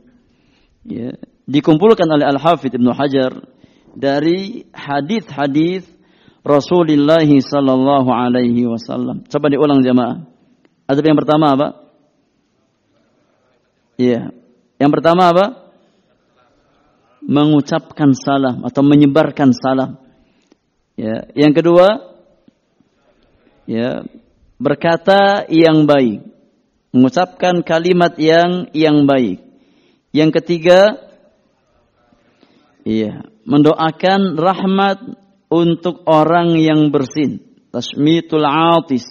Ya, 0.88 1.14
dikumpulkan 1.46 2.08
oleh 2.08 2.26
Al-Hafidz 2.26 2.74
Ibnu 2.74 2.90
Hajar 2.96 3.46
dari 3.94 4.66
hadis-hadis 4.74 5.86
Rasulullah 6.48 7.20
sallallahu 7.20 8.08
alaihi 8.08 8.64
wasallam. 8.64 9.28
Coba 9.28 9.52
diulang 9.52 9.84
jemaah. 9.84 10.24
Adab 10.88 11.04
yang 11.04 11.18
pertama 11.20 11.52
apa? 11.52 11.68
Iya, 14.00 14.32
yang 14.80 14.88
pertama 14.88 15.28
apa? 15.28 15.46
Mengucapkan 17.20 18.16
salam 18.16 18.64
atau 18.64 18.80
menyebarkan 18.80 19.52
salam. 19.52 20.00
Ya, 20.96 21.28
yang 21.36 21.52
kedua 21.52 22.16
ya, 23.68 24.08
berkata 24.56 25.44
yang 25.52 25.84
baik. 25.84 26.24
Mengucapkan 26.96 27.60
kalimat 27.60 28.16
yang 28.16 28.72
yang 28.72 29.04
baik. 29.04 29.44
Yang 30.16 30.40
ketiga 30.40 30.96
iya, 32.88 33.28
mendoakan 33.44 34.40
rahmat 34.40 34.98
untuk 35.48 36.04
orang 36.04 36.56
yang 36.56 36.92
bersin. 36.92 37.40
Tasmitul 37.68 38.44
atis. 38.44 39.04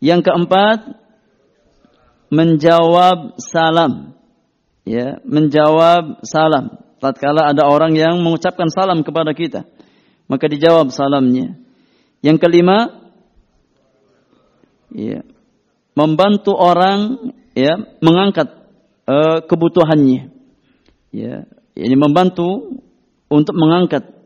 Yang 0.00 0.28
keempat, 0.28 0.78
menjawab 2.28 3.40
salam. 3.40 4.16
Ya, 4.88 5.20
menjawab 5.24 6.24
salam. 6.24 6.80
Tatkala 6.98 7.54
ada 7.54 7.68
orang 7.68 7.94
yang 7.94 8.18
mengucapkan 8.24 8.72
salam 8.72 9.06
kepada 9.06 9.30
kita, 9.30 9.68
maka 10.26 10.50
dijawab 10.50 10.90
salamnya. 10.90 11.54
Yang 12.24 12.42
kelima, 12.42 13.06
ya, 14.90 15.22
membantu 15.94 16.58
orang 16.58 17.30
ya 17.54 17.78
mengangkat 18.02 18.50
uh, 19.06 19.38
kebutuhannya. 19.46 20.34
Ya, 21.14 21.46
ini 21.78 21.94
membantu 21.94 22.82
untuk 23.30 23.54
mengangkat 23.54 24.17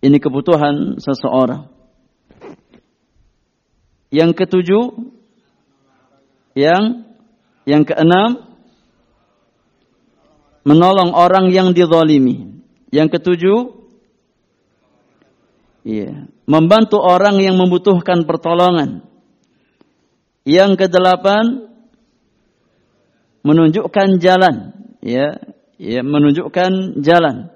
ini 0.00 0.16
kebutuhan 0.16 0.96
seseorang. 0.96 1.68
Yang 4.10 4.42
ketujuh, 4.42 4.84
yang 6.58 7.06
yang 7.68 7.86
keenam 7.86 8.50
menolong 10.66 11.14
orang 11.14 11.52
yang 11.52 11.70
dizalimi. 11.76 12.58
Yang 12.90 13.20
ketujuh 13.20 13.58
iya, 15.86 16.26
membantu 16.48 16.98
orang 16.98 17.38
yang 17.38 17.54
membutuhkan 17.54 18.26
pertolongan. 18.26 19.06
Yang 20.42 20.88
kedelapan 20.88 21.70
menunjukkan 23.46 24.18
jalan, 24.18 24.74
ya, 25.04 25.38
ya 25.78 26.00
menunjukkan 26.02 26.98
jalan. 27.04 27.52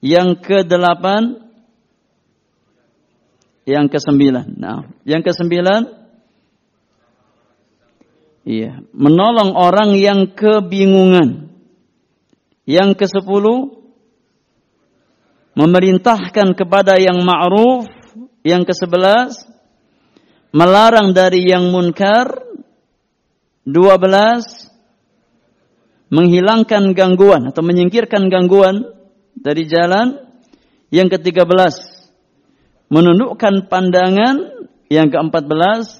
Yang 0.00 0.28
kedelapan 0.40 1.45
yang 3.66 3.90
kesembilan. 3.90 4.56
Nah, 4.56 4.86
yang 5.02 5.20
kesembilan 5.20 6.06
Iya, 8.46 8.78
menolong 8.94 9.58
orang 9.58 9.98
yang 9.98 10.30
kebingungan. 10.30 11.50
Yang 12.62 12.90
ke 12.94 13.06
sepuluh, 13.10 13.90
memerintahkan 15.58 16.54
kepada 16.54 16.94
yang 16.94 17.26
ma'ruf. 17.26 17.90
Yang 18.46 18.70
ke 18.70 18.74
sebelas, 18.78 19.42
melarang 20.54 21.10
dari 21.10 21.50
yang 21.50 21.74
munkar. 21.74 22.46
Dua 23.66 23.98
belas, 23.98 24.70
menghilangkan 26.14 26.94
gangguan 26.94 27.50
atau 27.50 27.66
menyingkirkan 27.66 28.30
gangguan 28.30 28.86
dari 29.34 29.66
jalan. 29.66 30.22
Yang 30.94 31.18
ke 31.18 31.34
tiga 31.34 31.42
belas, 31.42 31.74
menundukkan 32.92 33.70
pandangan. 33.70 34.54
Yang 34.86 35.08
ke 35.10 35.18
empat 35.18 35.44
belas, 35.50 35.98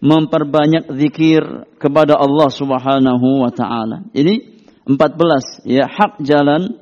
memperbanyak 0.00 0.88
zikir 0.96 1.42
kepada 1.76 2.16
Allah 2.16 2.48
Subhanahu 2.48 3.44
wa 3.44 3.52
taala. 3.52 4.06
Ini 4.16 4.62
14 4.88 5.68
ya 5.68 5.84
hak 5.86 6.24
jalan 6.24 6.80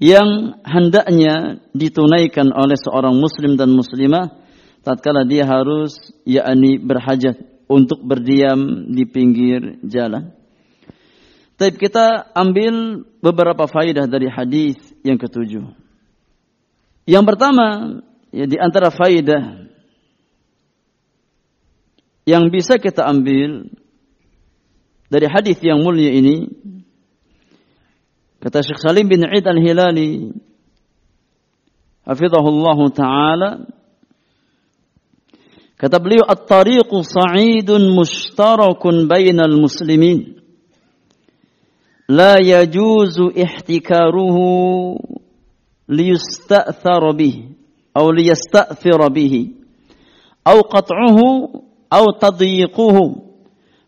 yang 0.00 0.60
hendaknya 0.64 1.60
ditunaikan 1.76 2.52
oleh 2.52 2.76
seorang 2.80 3.16
muslim 3.16 3.60
dan 3.60 3.72
muslimah 3.72 4.32
tatkala 4.84 5.24
dia 5.28 5.44
harus 5.44 5.96
yakni 6.24 6.80
berhajat 6.80 7.44
untuk 7.68 8.00
berdiam 8.04 8.88
di 8.92 9.04
pinggir 9.04 9.80
jalan. 9.84 10.32
Tapi 11.56 11.72
kita 11.76 12.36
ambil 12.36 13.04
beberapa 13.24 13.64
faidah 13.64 14.04
dari 14.04 14.28
hadis 14.28 14.76
yang 15.00 15.16
ketujuh. 15.16 15.85
Yang 17.06 17.24
pertama, 17.30 17.66
ya 18.34 18.50
di 18.50 18.58
antara 18.58 18.90
faidah 18.90 19.70
yang 22.26 22.50
bisa 22.50 22.82
kita 22.82 23.06
ambil 23.06 23.70
dari 25.06 25.26
hadis 25.30 25.62
yang 25.62 25.86
mulia 25.86 26.10
ini 26.10 26.50
kata 28.42 28.66
Syekh 28.66 28.82
Salim 28.82 29.06
bin 29.06 29.22
Id 29.22 29.46
al-Hilali 29.46 30.34
hafizahullah 32.02 32.78
taala 32.90 33.50
kata 35.78 36.02
beliau 36.02 36.26
at-tariqu 36.26 37.06
sa'idun 37.06 37.94
mushtarakun 37.94 39.06
bainal 39.06 39.54
muslimin. 39.54 40.42
La 42.10 42.38
yajuzu 42.38 43.34
ihtikaruhu 43.34 44.46
ليستأثر 45.88 47.02
به 47.10 47.36
أو 47.96 48.10
ليستأثر 48.10 49.08
به 49.08 49.34
أو 50.46 50.60
قطعه 50.60 51.18
أو 51.92 52.04
tadyiquhu 52.18 53.26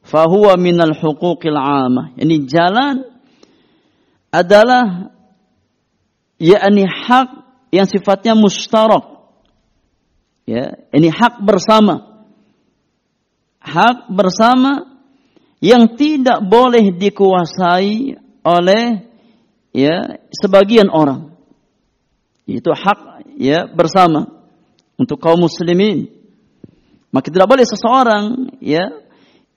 فهو 0.08 0.56
من 0.56 0.80
الحقوق 0.80 1.42
العامة. 1.44 2.16
Yani 2.16 2.36
jalan 2.48 2.96
adalah 4.32 5.12
yakni 6.40 6.88
hak 6.88 7.28
yang 7.68 7.84
sifatnya 7.84 8.32
mustarak. 8.32 9.04
Ya, 10.48 10.80
ini 10.96 11.12
hak 11.12 11.44
bersama. 11.44 12.24
Hak 13.60 14.08
bersama 14.08 14.88
yang 15.60 15.92
tidak 15.98 16.40
boleh 16.40 16.96
dikuasai 16.96 18.16
oleh 18.40 18.84
ya 19.76 20.16
sebagian 20.32 20.88
orang. 20.88 21.37
Itu 22.48 22.72
hak 22.72 23.28
ya 23.36 23.68
bersama 23.68 24.24
untuk 24.96 25.20
kaum 25.20 25.44
muslimin. 25.44 26.08
Maka 27.12 27.28
tidak 27.28 27.44
boleh 27.44 27.68
seseorang 27.68 28.56
ya 28.64 28.88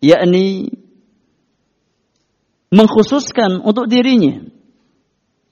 yakni 0.04 0.75
mengkhususkan 2.71 3.63
untuk 3.63 3.88
dirinya 3.88 4.43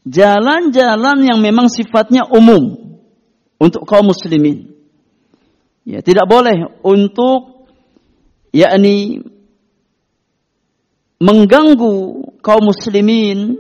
jalan-jalan 0.07 1.17
yang 1.27 1.39
memang 1.39 1.67
sifatnya 1.67 2.25
umum 2.27 2.95
untuk 3.59 3.83
kaum 3.83 4.09
muslimin. 4.09 4.71
Ya, 5.83 5.99
tidak 6.05 6.29
boleh 6.29 6.79
untuk 6.85 7.69
yakni 8.55 9.25
mengganggu 11.19 11.95
kaum 12.39 12.63
muslimin, 12.71 13.59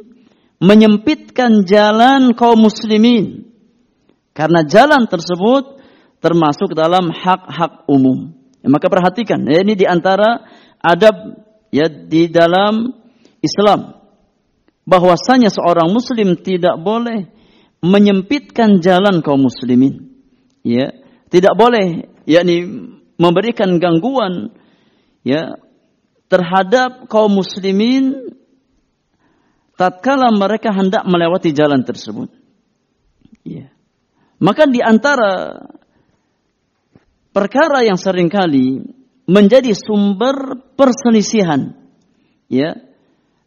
menyempitkan 0.61 1.67
jalan 1.67 2.31
kaum 2.37 2.63
muslimin. 2.63 3.48
Karena 4.39 4.63
jalan 4.63 5.03
tersebut 5.11 5.83
termasuk 6.23 6.71
dalam 6.71 7.11
hak-hak 7.11 7.83
umum. 7.91 8.31
Ya, 8.63 8.71
maka 8.71 8.87
perhatikan, 8.87 9.43
ya, 9.43 9.59
ini 9.67 9.75
di 9.75 9.83
antara 9.83 10.47
adab 10.79 11.43
ya 11.75 11.91
di 11.91 12.31
dalam 12.31 12.87
Islam 13.43 13.99
bahwasanya 14.87 15.51
seorang 15.51 15.91
muslim 15.91 16.39
tidak 16.39 16.79
boleh 16.79 17.27
menyempitkan 17.83 18.79
jalan 18.79 19.19
kaum 19.19 19.43
muslimin. 19.43 20.23
Ya, 20.63 20.95
tidak 21.27 21.59
boleh 21.59 22.07
yakni 22.23 22.63
memberikan 23.19 23.75
gangguan 23.75 24.55
ya 25.27 25.59
terhadap 26.31 27.11
kaum 27.11 27.35
muslimin 27.35 28.31
tatkala 29.75 30.31
mereka 30.31 30.71
hendak 30.71 31.03
melewati 31.03 31.51
jalan 31.51 31.83
tersebut. 31.83 32.31
Ya. 33.43 33.71
Maka 34.39 34.63
di 34.67 34.79
antara 34.79 35.59
perkara 37.35 37.83
yang 37.83 37.99
sering 37.99 38.31
kali 38.31 38.81
menjadi 39.29 39.75
sumber 39.75 40.63
perselisihan 40.73 41.75
ya 42.49 42.73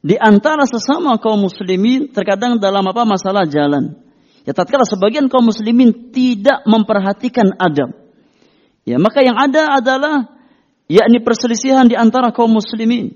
di 0.02 0.18
antara 0.18 0.66
sesama 0.66 1.18
kaum 1.22 1.46
muslimin 1.46 2.10
terkadang 2.10 2.58
dalam 2.58 2.82
apa 2.90 3.06
masalah 3.06 3.46
jalan. 3.46 3.94
Ya 4.42 4.50
tatkala 4.50 4.82
sebagian 4.82 5.30
kaum 5.30 5.46
muslimin 5.46 6.10
tidak 6.10 6.66
memperhatikan 6.66 7.54
adab. 7.54 7.94
Ya, 8.82 8.98
maka 8.98 9.22
yang 9.22 9.38
ada 9.38 9.78
adalah 9.78 10.26
yakni 10.90 11.22
perselisihan 11.22 11.86
di 11.86 11.94
antara 11.94 12.34
kaum 12.34 12.50
muslimin. 12.50 13.14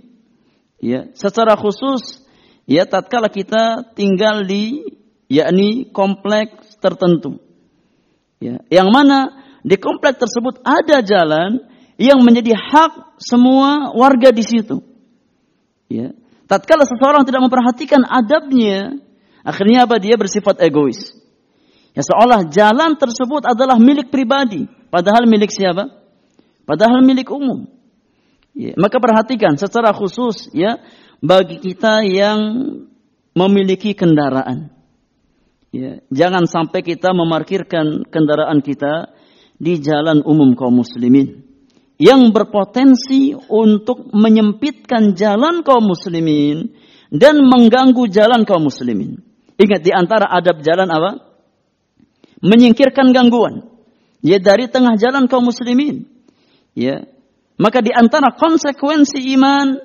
Ya, 0.79 1.11
secara 1.19 1.59
khusus 1.59 2.23
ya 2.71 2.87
tatkala 2.87 3.27
kita 3.27 3.83
tinggal 3.99 4.47
di 4.47 4.87
yakni 5.27 5.91
kompleks 5.91 6.79
tertentu. 6.79 7.43
Ya, 8.37 8.61
yang 8.69 8.93
mana 8.93 9.33
di 9.65 9.81
kompleks 9.81 10.21
tersebut 10.21 10.61
ada 10.61 11.01
jalan 11.01 11.65
yang 11.97 12.21
menjadi 12.21 12.53
hak 12.53 13.17
semua 13.17 13.97
warga 13.97 14.29
di 14.29 14.45
situ. 14.45 14.85
Ya. 15.89 16.13
Tatkala 16.47 16.87
seseorang 16.87 17.27
tidak 17.27 17.43
memperhatikan 17.43 18.07
adabnya, 18.07 19.03
akhirnya 19.43 19.89
apa? 19.89 19.99
Dia 19.99 20.15
bersifat 20.15 20.63
egois. 20.63 21.11
Ya 21.97 22.05
seolah 22.05 22.47
jalan 22.53 22.95
tersebut 23.01 23.49
adalah 23.49 23.81
milik 23.81 24.13
pribadi, 24.13 24.69
padahal 24.93 25.25
milik 25.25 25.49
siapa? 25.49 25.89
Padahal 26.69 27.01
milik 27.01 27.33
umum. 27.33 27.67
Ya, 28.53 28.77
maka 28.77 29.01
perhatikan 29.01 29.57
secara 29.57 29.97
khusus 29.97 30.53
ya 30.53 30.81
bagi 31.25 31.57
kita 31.57 32.05
yang 32.05 32.39
memiliki 33.33 33.97
kendaraan. 33.97 34.76
Ya, 35.77 35.93
jangan 36.09 36.49
sampai 36.49 36.81
kita 36.81 37.13
memarkirkan 37.13 38.09
kendaraan 38.09 38.65
kita 38.65 39.13
di 39.61 39.77
jalan 39.85 40.25
umum 40.25 40.57
kaum 40.57 40.81
muslimin 40.81 41.45
yang 41.97 42.33
berpotensi 42.33 43.37
untuk 43.37 44.09
menyempitkan 44.13 45.13
jalan 45.17 45.61
kaum 45.65 45.85
muslimin 45.85 46.73
dan 47.13 47.41
mengganggu 47.45 48.09
jalan 48.09 48.49
kaum 48.49 48.69
muslimin. 48.69 49.21
Ingat 49.57 49.81
di 49.81 49.93
antara 49.93 50.29
adab 50.29 50.61
jalan 50.61 50.89
apa? 50.89 51.11
Menyingkirkan 52.45 53.17
gangguan. 53.17 53.65
Ya 54.21 54.37
dari 54.37 54.69
tengah 54.69 55.01
jalan 55.01 55.29
kaum 55.29 55.49
muslimin. 55.49 56.05
Ya. 56.77 57.09
Maka 57.57 57.81
di 57.81 57.93
antara 57.93 58.37
konsekuensi 58.37 59.33
iman 59.37 59.81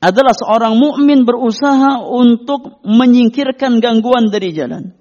adalah 0.00 0.32
seorang 0.32 0.76
mukmin 0.76 1.28
berusaha 1.28 2.00
untuk 2.04 2.80
menyingkirkan 2.84 3.84
gangguan 3.84 4.32
dari 4.32 4.56
jalan. 4.56 4.96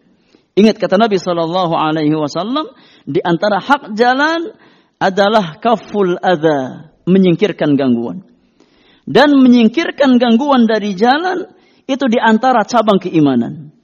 Ingat 0.55 0.79
kata 0.79 0.95
Nabi 0.95 1.19
Shallallahu 1.19 1.75
Alaihi 1.75 2.15
Wasallam 2.15 2.71
di 3.03 3.19
antara 3.19 3.59
hak 3.59 3.91
jalan 3.91 4.55
adalah 4.95 5.59
kaful 5.59 6.15
adha, 6.15 6.91
menyingkirkan 7.03 7.75
gangguan. 7.75 8.23
Dan 9.03 9.35
menyingkirkan 9.37 10.17
gangguan 10.17 10.65
dari 10.65 10.95
jalan 10.95 11.45
itu 11.85 12.07
di 12.07 12.17
antara 12.17 12.63
cabang 12.63 12.97
keimanan. 12.97 13.75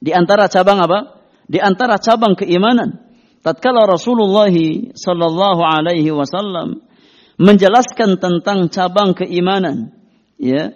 Di 0.00 0.10
antara 0.10 0.48
cabang 0.48 0.80
apa? 0.82 1.28
Di 1.46 1.60
antara 1.60 2.00
cabang 2.00 2.34
keimanan. 2.34 3.04
Tatkala 3.44 3.86
Rasulullah 3.86 4.50
sallallahu 4.50 5.62
alaihi 5.62 6.10
wasallam 6.10 6.82
menjelaskan 7.38 8.18
tentang 8.18 8.66
cabang 8.66 9.14
keimanan, 9.14 9.94
ya. 10.40 10.74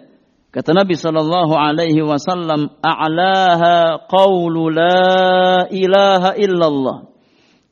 Kata 0.53 0.69
Nabi 0.69 0.93
sallallahu 0.93 1.57
alaihi 1.57 2.05
wasallam, 2.05 2.77
"A'laha 2.77 4.05
qaulu 4.05 4.69
la 4.69 5.65
ilaha 5.73 6.37
illallah." 6.37 7.09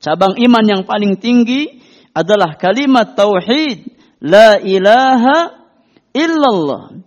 Cabang 0.02 0.34
iman 0.42 0.66
yang 0.66 0.82
paling 0.90 1.22
tinggi 1.22 1.78
adalah 2.10 2.58
kalimat 2.58 3.14
tauhid 3.14 3.86
la 4.26 4.58
ilaha 4.58 5.62
illallah. 6.10 7.06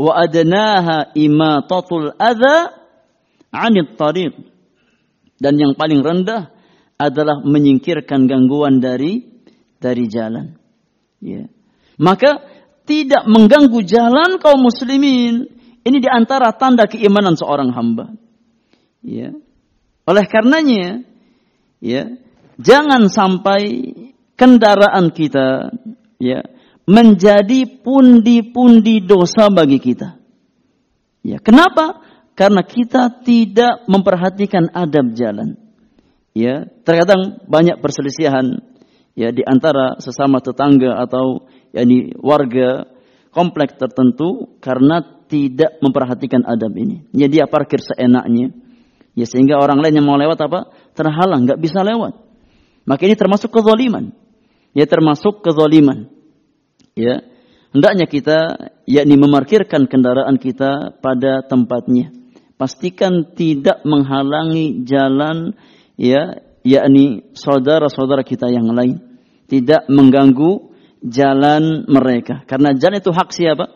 Wa 0.00 0.12
adnaha 0.16 1.12
imatatul 1.12 2.16
adha 2.16 2.72
anit 3.52 4.00
tariq. 4.00 4.32
Dan 5.36 5.60
yang 5.60 5.76
paling 5.76 6.00
rendah 6.00 6.56
adalah 6.96 7.44
menyingkirkan 7.44 8.24
gangguan 8.24 8.80
dari 8.80 9.44
dari 9.76 10.08
jalan. 10.08 10.56
Ya. 11.20 11.52
Maka 12.00 12.49
tidak 12.90 13.22
mengganggu 13.30 13.86
jalan 13.86 14.42
kaum 14.42 14.58
muslimin 14.66 15.46
ini 15.86 15.96
di 16.02 16.10
antara 16.10 16.50
tanda 16.58 16.90
keimanan 16.90 17.38
seorang 17.38 17.70
hamba 17.70 18.10
ya 19.06 19.30
oleh 20.10 20.24
karenanya 20.26 21.06
ya 21.78 22.10
jangan 22.58 23.06
sampai 23.06 23.94
kendaraan 24.34 25.14
kita 25.14 25.70
ya 26.18 26.42
menjadi 26.90 27.70
pundi-pundi 27.86 29.06
dosa 29.06 29.46
bagi 29.46 29.78
kita. 29.78 30.18
Ya, 31.22 31.38
kenapa? 31.38 32.02
Karena 32.34 32.66
kita 32.66 33.22
tidak 33.22 33.86
memperhatikan 33.86 34.74
adab 34.74 35.14
jalan. 35.14 35.54
Ya, 36.34 36.66
terkadang 36.82 37.46
banyak 37.46 37.78
perselisihan 37.78 38.58
ya 39.14 39.34
di 39.34 39.42
antara 39.44 39.98
sesama 39.98 40.38
tetangga 40.42 40.98
atau 41.02 41.46
yakni 41.74 42.14
warga 42.18 42.86
kompleks 43.30 43.78
tertentu 43.78 44.58
karena 44.58 45.02
tidak 45.30 45.78
memperhatikan 45.78 46.42
adab 46.42 46.74
ini. 46.74 47.06
Ya 47.14 47.30
dia 47.30 47.46
parkir 47.46 47.78
seenaknya. 47.78 48.50
Ya 49.14 49.26
sehingga 49.26 49.58
orang 49.58 49.78
lain 49.78 50.02
yang 50.02 50.06
mau 50.06 50.18
lewat 50.18 50.38
apa? 50.42 50.60
Terhalang, 50.98 51.46
nggak 51.46 51.62
bisa 51.62 51.86
lewat. 51.86 52.18
Maka 52.86 53.06
ini 53.06 53.14
termasuk 53.14 53.54
kezaliman. 53.54 54.10
Ya 54.74 54.86
termasuk 54.90 55.46
kezaliman. 55.46 56.10
Ya. 56.98 57.22
Hendaknya 57.70 58.10
kita 58.10 58.38
yakni 58.82 59.14
memarkirkan 59.14 59.86
kendaraan 59.86 60.42
kita 60.42 60.98
pada 60.98 61.46
tempatnya. 61.46 62.10
Pastikan 62.58 63.30
tidak 63.38 63.86
menghalangi 63.86 64.82
jalan 64.82 65.54
ya 65.94 66.42
yakni 66.66 67.34
saudara-saudara 67.36 68.24
kita 68.24 68.48
yang 68.50 68.68
lain. 68.70 69.00
Tidak 69.50 69.90
mengganggu 69.90 70.70
jalan 71.02 71.88
mereka. 71.90 72.46
Karena 72.46 72.76
jalan 72.76 73.02
itu 73.02 73.10
hak 73.10 73.28
siapa? 73.34 73.66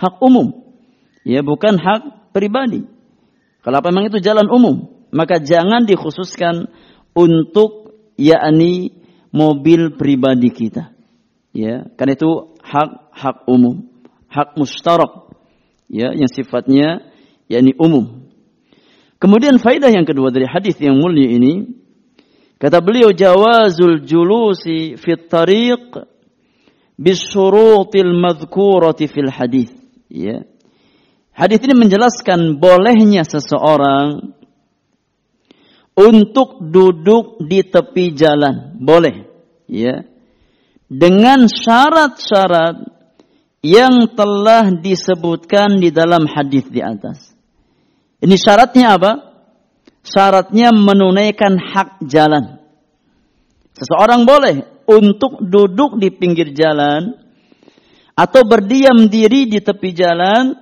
Hak 0.00 0.22
umum. 0.24 0.54
Ya 1.26 1.44
bukan 1.44 1.76
hak 1.76 2.32
pribadi. 2.32 2.86
Kalau 3.60 3.84
memang 3.84 4.08
itu 4.08 4.16
jalan 4.24 4.48
umum, 4.48 4.88
maka 5.12 5.36
jangan 5.36 5.84
dikhususkan 5.84 6.72
untuk 7.12 7.92
yakni 8.16 8.96
mobil 9.28 10.00
pribadi 10.00 10.48
kita. 10.48 10.96
Ya, 11.50 11.90
karena 11.98 12.14
itu 12.14 12.56
hak 12.62 12.90
hak 13.12 13.36
umum, 13.50 13.90
hak 14.30 14.56
mustarak. 14.56 15.28
Ya, 15.90 16.14
yang 16.14 16.30
sifatnya 16.30 17.10
yakni 17.50 17.74
umum. 17.76 18.30
Kemudian 19.20 19.60
faidah 19.60 19.92
yang 19.92 20.08
kedua 20.08 20.32
dari 20.32 20.48
hadis 20.48 20.78
yang 20.80 20.96
mulia 20.96 21.28
ini 21.28 21.68
kata 22.60 22.84
beliau 22.84 23.10
jawazul 23.16 24.04
julusi 24.04 25.00
fit 25.00 25.26
tariq 25.32 25.96
bisyurutil 27.00 28.12
madhkurati 28.12 29.08
fil 29.08 29.32
hadis. 29.32 29.72
Ya. 30.12 30.44
Hadis 31.32 31.64
ini 31.64 31.72
menjelaskan 31.72 32.60
bolehnya 32.60 33.24
seseorang 33.24 34.36
untuk 35.96 36.60
duduk 36.60 37.40
di 37.40 37.64
tepi 37.64 38.12
jalan. 38.12 38.76
Boleh. 38.76 39.24
Ya. 39.64 40.04
Dengan 40.90 41.48
syarat-syarat 41.48 43.00
yang 43.64 44.12
telah 44.12 44.68
disebutkan 44.72 45.80
di 45.80 45.88
dalam 45.92 46.28
hadis 46.28 46.68
di 46.68 46.80
atas. 46.84 47.32
Ini 48.20 48.36
syaratnya 48.36 49.00
apa? 49.00 49.12
Syaratnya 50.00 50.72
menunaikan 50.72 51.60
hak 51.60 52.04
jalan. 52.08 52.60
Seseorang 53.76 54.24
boleh 54.24 54.64
untuk 54.88 55.44
duduk 55.44 56.00
di 56.00 56.08
pinggir 56.10 56.50
jalan 56.56 57.14
atau 58.16 58.42
berdiam 58.44 59.08
diri 59.08 59.48
di 59.48 59.60
tepi 59.62 59.90
jalan 59.94 60.52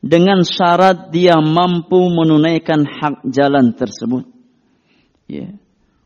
dengan 0.00 0.42
syarat 0.46 1.12
dia 1.12 1.38
mampu 1.38 1.98
menunaikan 1.98 2.86
hak 2.86 3.26
jalan 3.30 3.72
tersebut. 3.74 4.24
Ya. 5.30 5.54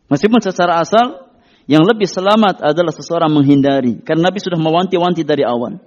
Meskipun 0.08 0.40
secara 0.44 0.84
asal 0.84 1.24
yang 1.64 1.82
lebih 1.82 2.04
selamat 2.04 2.60
adalah 2.60 2.92
seseorang 2.92 3.32
menghindari 3.32 4.04
karena 4.04 4.28
Nabi 4.28 4.38
sudah 4.40 4.60
mewanti-wanti 4.60 5.24
dari 5.24 5.42
awal. 5.42 5.80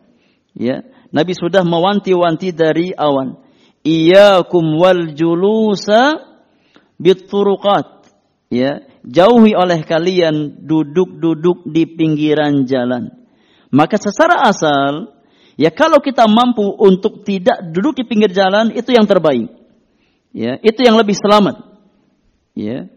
Ya, 0.57 0.81
Nabi 1.13 1.37
sudah 1.37 1.61
mewanti-wanti 1.61 2.49
dari 2.49 2.89
awal. 2.97 3.37
Iyakum 3.85 4.81
wal 4.81 5.13
julusa 5.13 6.26
bituruqat. 7.01 8.09
Ya, 8.47 8.87
jauhi 9.03 9.51
oleh 9.57 9.83
kalian 9.83 10.63
duduk-duduk 10.63 11.67
di 11.67 11.83
pinggiran 11.83 12.63
jalan. 12.63 13.11
Maka 13.67 13.99
secara 13.99 14.47
asal, 14.47 15.11
ya 15.59 15.67
kalau 15.67 15.99
kita 15.99 16.23
mampu 16.31 16.63
untuk 16.63 17.27
tidak 17.27 17.59
duduk 17.75 17.99
di 17.99 18.07
pinggir 18.07 18.31
jalan 18.31 18.71
itu 18.71 18.95
yang 18.95 19.03
terbaik. 19.03 19.51
Ya, 20.31 20.55
itu 20.63 20.79
yang 20.79 20.95
lebih 20.95 21.17
selamat. 21.19 21.59
Ya, 22.55 22.87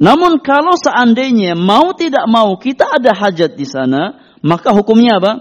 namun 0.00 0.40
kalau 0.40 0.80
seandainya 0.80 1.52
mau 1.52 1.92
tidak 1.92 2.24
mau 2.24 2.56
kita 2.56 2.88
ada 2.88 3.12
hajat 3.12 3.52
di 3.52 3.68
sana, 3.68 4.16
maka 4.40 4.72
hukumnya 4.72 5.20
apa? 5.20 5.32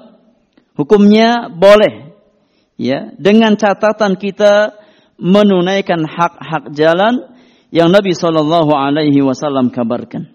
Hukumnya 0.76 1.48
boleh. 1.48 2.12
Ya, 2.76 3.16
dengan 3.16 3.56
catatan 3.56 4.20
kita 4.20 4.76
menunaikan 5.16 6.04
hak-hak 6.04 6.76
jalan 6.76 7.29
yang 7.70 7.94
Nabi 7.94 8.18
Shallallahu 8.18 8.74
alaihi 8.74 9.22
wasallam 9.22 9.70
kabarkan. 9.70 10.30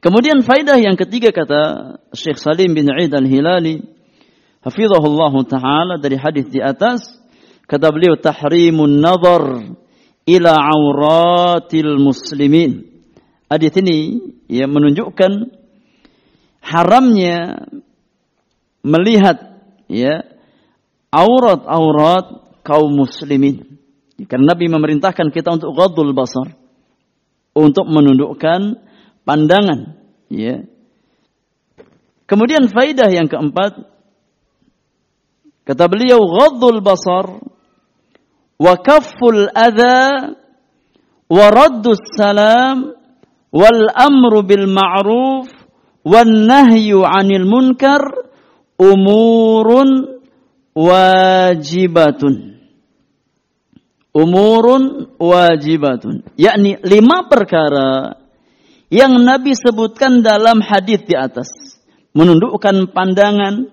Kemudian 0.00 0.44
faidah 0.44 0.76
yang 0.76 0.94
ketiga 0.94 1.32
kata 1.32 1.96
Syekh 2.12 2.36
Salim 2.36 2.76
bin 2.76 2.86
Aid 2.92 3.10
Al-Hilali 3.10 3.80
hafizahullah 4.60 5.34
taala 5.48 5.94
dari 5.96 6.20
hadis 6.20 6.46
di 6.52 6.60
atas 6.60 7.16
kata 7.64 7.90
beliau 7.90 8.14
tahrimun 8.20 9.00
nazar 9.00 9.72
ila 10.28 10.52
auratil 10.52 11.96
muslimin. 11.96 13.02
Hadis 13.48 13.72
ini 13.78 13.98
ya 14.50 14.68
menunjukkan 14.68 15.54
haramnya 16.60 17.66
melihat 18.82 19.58
ya 19.86 20.26
aurat-aurat 21.14 22.60
kaum 22.66 22.90
muslimin. 22.90 23.78
Karena 24.24 24.56
Nabi 24.56 24.72
memerintahkan 24.72 25.28
kita 25.28 25.60
untuk 25.60 25.76
ghadul 25.76 26.16
basar. 26.16 26.56
Untuk 27.52 27.84
menundukkan 27.84 28.80
pandangan. 29.28 30.00
Ya. 30.32 30.64
Kemudian 32.24 32.72
faidah 32.72 33.12
yang 33.12 33.28
keempat. 33.28 33.76
Kata 35.68 35.84
beliau 35.84 36.24
ghadul 36.24 36.80
basar 36.80 37.44
wa 38.56 38.74
kafful 38.80 39.52
adha 39.52 40.32
wa 41.28 41.46
raddus 41.52 42.00
salam 42.16 42.96
wal 43.52 43.82
amru 43.92 44.40
bil 44.46 44.64
ma'ruf 44.64 45.50
wan 46.06 46.48
nahyu 46.48 47.04
'anil 47.04 47.44
munkar 47.44 48.00
umurun 48.80 50.22
wajibatun 50.72 52.55
umurun 54.16 55.12
wajibatun 55.20 56.24
yakni 56.40 56.80
lima 56.80 57.28
perkara 57.28 58.16
yang 58.88 59.20
Nabi 59.20 59.52
sebutkan 59.52 60.24
dalam 60.24 60.64
hadis 60.64 61.04
di 61.04 61.12
atas 61.12 61.52
menundukkan 62.16 62.96
pandangan 62.96 63.68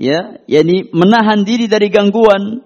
ya 0.00 0.40
yakni 0.48 0.88
menahan 0.88 1.44
diri 1.44 1.68
dari 1.68 1.92
gangguan 1.92 2.64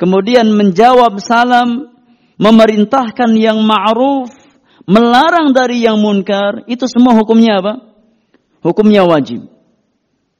kemudian 0.00 0.46
menjawab 0.52 1.18
salam, 1.20 1.92
memerintahkan 2.36 3.32
yang 3.36 3.60
ma'ruf, 3.64 4.32
melarang 4.84 5.52
dari 5.56 5.84
yang 5.84 5.98
munkar, 6.00 6.64
itu 6.68 6.84
semua 6.86 7.16
hukumnya 7.16 7.60
apa? 7.60 7.74
Hukumnya 8.60 9.04
wajib. 9.08 9.48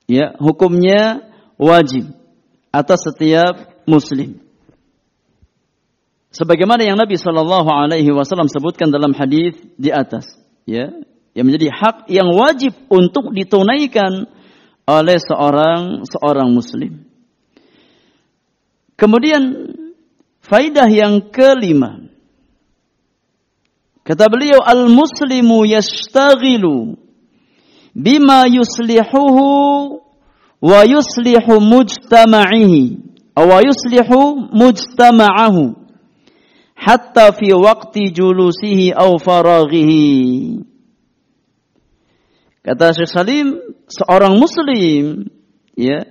Ya, 0.07 0.39
hukumnya 0.39 1.27
wajib 1.59 2.15
atas 2.71 3.11
setiap 3.11 3.83
muslim. 3.89 4.39
Sebagaimana 6.35 6.85
yang 6.85 6.99
Nabi 6.99 7.17
Shallallahu 7.17 7.71
Alaihi 7.71 8.11
Wasallam 8.13 8.51
sebutkan 8.51 8.93
dalam 8.93 9.15
hadis 9.17 9.57
di 9.79 9.89
atas, 9.89 10.37
ya, 10.69 10.91
yang 11.37 11.45
menjadi 11.45 11.69
hak 11.69 11.97
yang 12.09 12.33
wajib 12.33 12.73
untuk 12.89 13.33
ditunaikan 13.33 14.25
oleh 14.89 15.19
seorang 15.21 16.09
seorang 16.09 16.49
muslim. 16.49 17.05
Kemudian 18.97 19.43
faidah 20.41 20.89
yang 20.89 21.29
kelima. 21.29 22.09
Kata 24.07 24.33
beliau 24.33 24.63
al-muslimu 24.63 25.67
yashtaghilu 25.69 26.97
bima 27.93 28.49
yuslihuhu 28.49 29.47
wa 30.63 30.81
yuslihu 30.89 31.61
mujtama'ihi 31.61 32.85
wa 33.37 33.59
yuslihu 33.61 34.49
mujtama'ahu 34.57 35.86
hatta 36.77 37.33
fi 37.33 37.57
waqti 37.57 38.13
julusihi 38.13 38.93
aw 38.93 39.17
faraghihi. 39.17 40.61
Kata 42.61 42.93
Syekh 42.93 43.11
Salim, 43.11 43.49
seorang 43.89 44.37
muslim 44.37 45.31
ya 45.79 46.05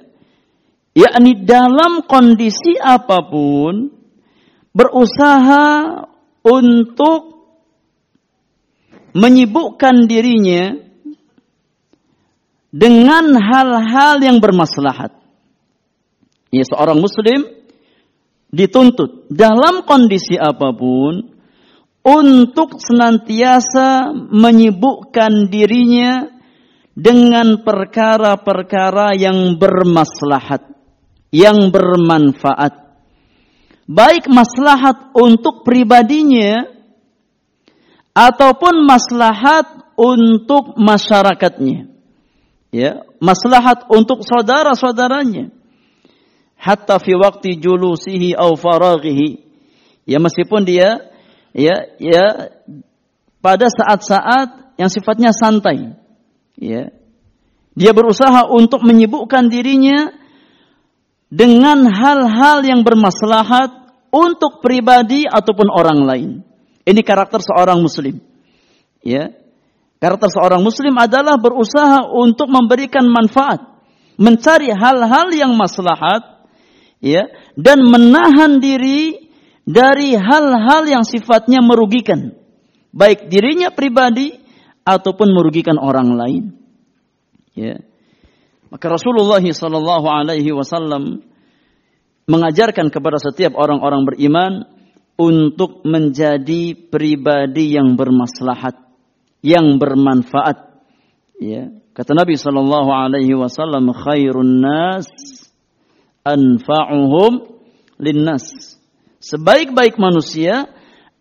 yakni 0.95 1.43
dalam 1.43 2.07
kondisi 2.07 2.79
apa 2.79 3.21
pun 3.27 3.91
berusaha 4.71 5.67
untuk 6.41 7.35
menyibukkan 9.15 10.07
dirinya 10.07 10.75
dengan 12.75 13.31
hal-hal 13.39 14.19
yang 14.19 14.43
bermaslahat. 14.43 15.15
Ya, 16.51 16.63
seorang 16.67 16.99
muslim 16.99 17.47
dituntut 18.55 19.27
dalam 19.27 19.83
kondisi 19.83 20.39
apa 20.39 20.71
pun 20.71 21.35
untuk 22.05 22.79
senantiasa 22.79 24.15
menyibukkan 24.15 25.51
dirinya 25.51 26.31
dengan 26.95 27.59
perkara-perkara 27.59 29.19
yang 29.19 29.59
bermaslahat 29.59 30.75
yang 31.35 31.67
bermanfaat. 31.67 32.73
Baik 33.85 34.31
maslahat 34.31 35.11
untuk 35.11 35.67
pribadinya 35.67 36.63
ataupun 38.15 38.87
maslahat 38.87 39.67
untuk 39.99 40.79
masyarakatnya. 40.79 41.91
Ya, 42.71 43.03
maslahat 43.19 43.87
untuk 43.91 44.23
saudara-saudaranya. 44.23 45.51
Hatta 46.55 46.97
fi 46.97 47.13
waktu 47.13 47.59
julusihi 47.61 48.33
au 48.33 48.57
faraghihi. 48.57 49.43
Ya 50.05 50.17
meskipun 50.21 50.65
dia 50.65 51.11
ya 51.53 51.75
ya 52.01 52.25
pada 53.41 53.69
saat-saat 53.69 54.77
yang 54.81 54.89
sifatnya 54.89 55.31
santai. 55.31 55.95
Ya. 56.57 56.91
Dia 57.75 57.91
berusaha 57.91 58.47
untuk 58.47 58.81
menyibukkan 58.87 59.51
dirinya 59.51 60.15
dengan 61.27 61.83
hal-hal 61.91 62.63
yang 62.63 62.81
bermaslahat 62.87 63.85
untuk 64.15 64.63
pribadi 64.63 65.27
ataupun 65.27 65.67
orang 65.67 65.99
lain. 66.07 66.29
Ini 66.87 67.01
karakter 67.03 67.43
seorang 67.43 67.83
muslim. 67.83 68.23
Ya. 69.03 69.35
Karakter 69.99 70.31
seorang 70.31 70.61
muslim 70.63 70.95
adalah 70.95 71.35
berusaha 71.39 72.07
untuk 72.11 72.47
memberikan 72.51 73.03
manfaat, 73.07 73.63
mencari 74.19 74.69
hal-hal 74.71 75.27
yang 75.33 75.55
maslahat, 75.55 76.34
ya, 76.99 77.27
dan 77.55 77.83
menahan 77.83 78.59
diri 78.59 79.25
dari 79.65 80.13
hal-hal 80.13 80.85
yang 80.85 81.01
sifatnya 81.01 81.59
merugikan, 81.65 82.37
baik 82.93 83.27
dirinya 83.33 83.73
pribadi 83.73 84.37
ataupun 84.85 85.33
merugikan 85.33 85.81
orang 85.81 86.13
lain. 86.13 86.43
Ya. 87.57 87.81
Maka 88.69 88.85
Rasulullah 88.91 89.41
Sallallahu 89.41 90.07
Alaihi 90.11 90.51
Wasallam 90.53 91.23
mengajarkan 92.29 92.93
kepada 92.93 93.17
setiap 93.17 93.57
orang-orang 93.57 94.05
beriman 94.05 94.53
untuk 95.15 95.81
menjadi 95.87 96.75
pribadi 96.75 97.73
yang 97.73 97.95
bermaslahat, 97.95 98.75
yang 99.41 99.79
bermanfaat. 99.79 100.83
Ya. 101.39 101.71
Kata 101.95 102.11
Nabi 102.11 102.35
Sallallahu 102.35 102.91
Alaihi 102.91 103.33
Wasallam, 103.33 103.95
khairun 103.95 104.59
nas 104.59 105.07
anfa'uhum 106.25 107.61
linnas. 108.01 108.75
Sebaik-baik 109.21 109.95
manusia 110.01 110.67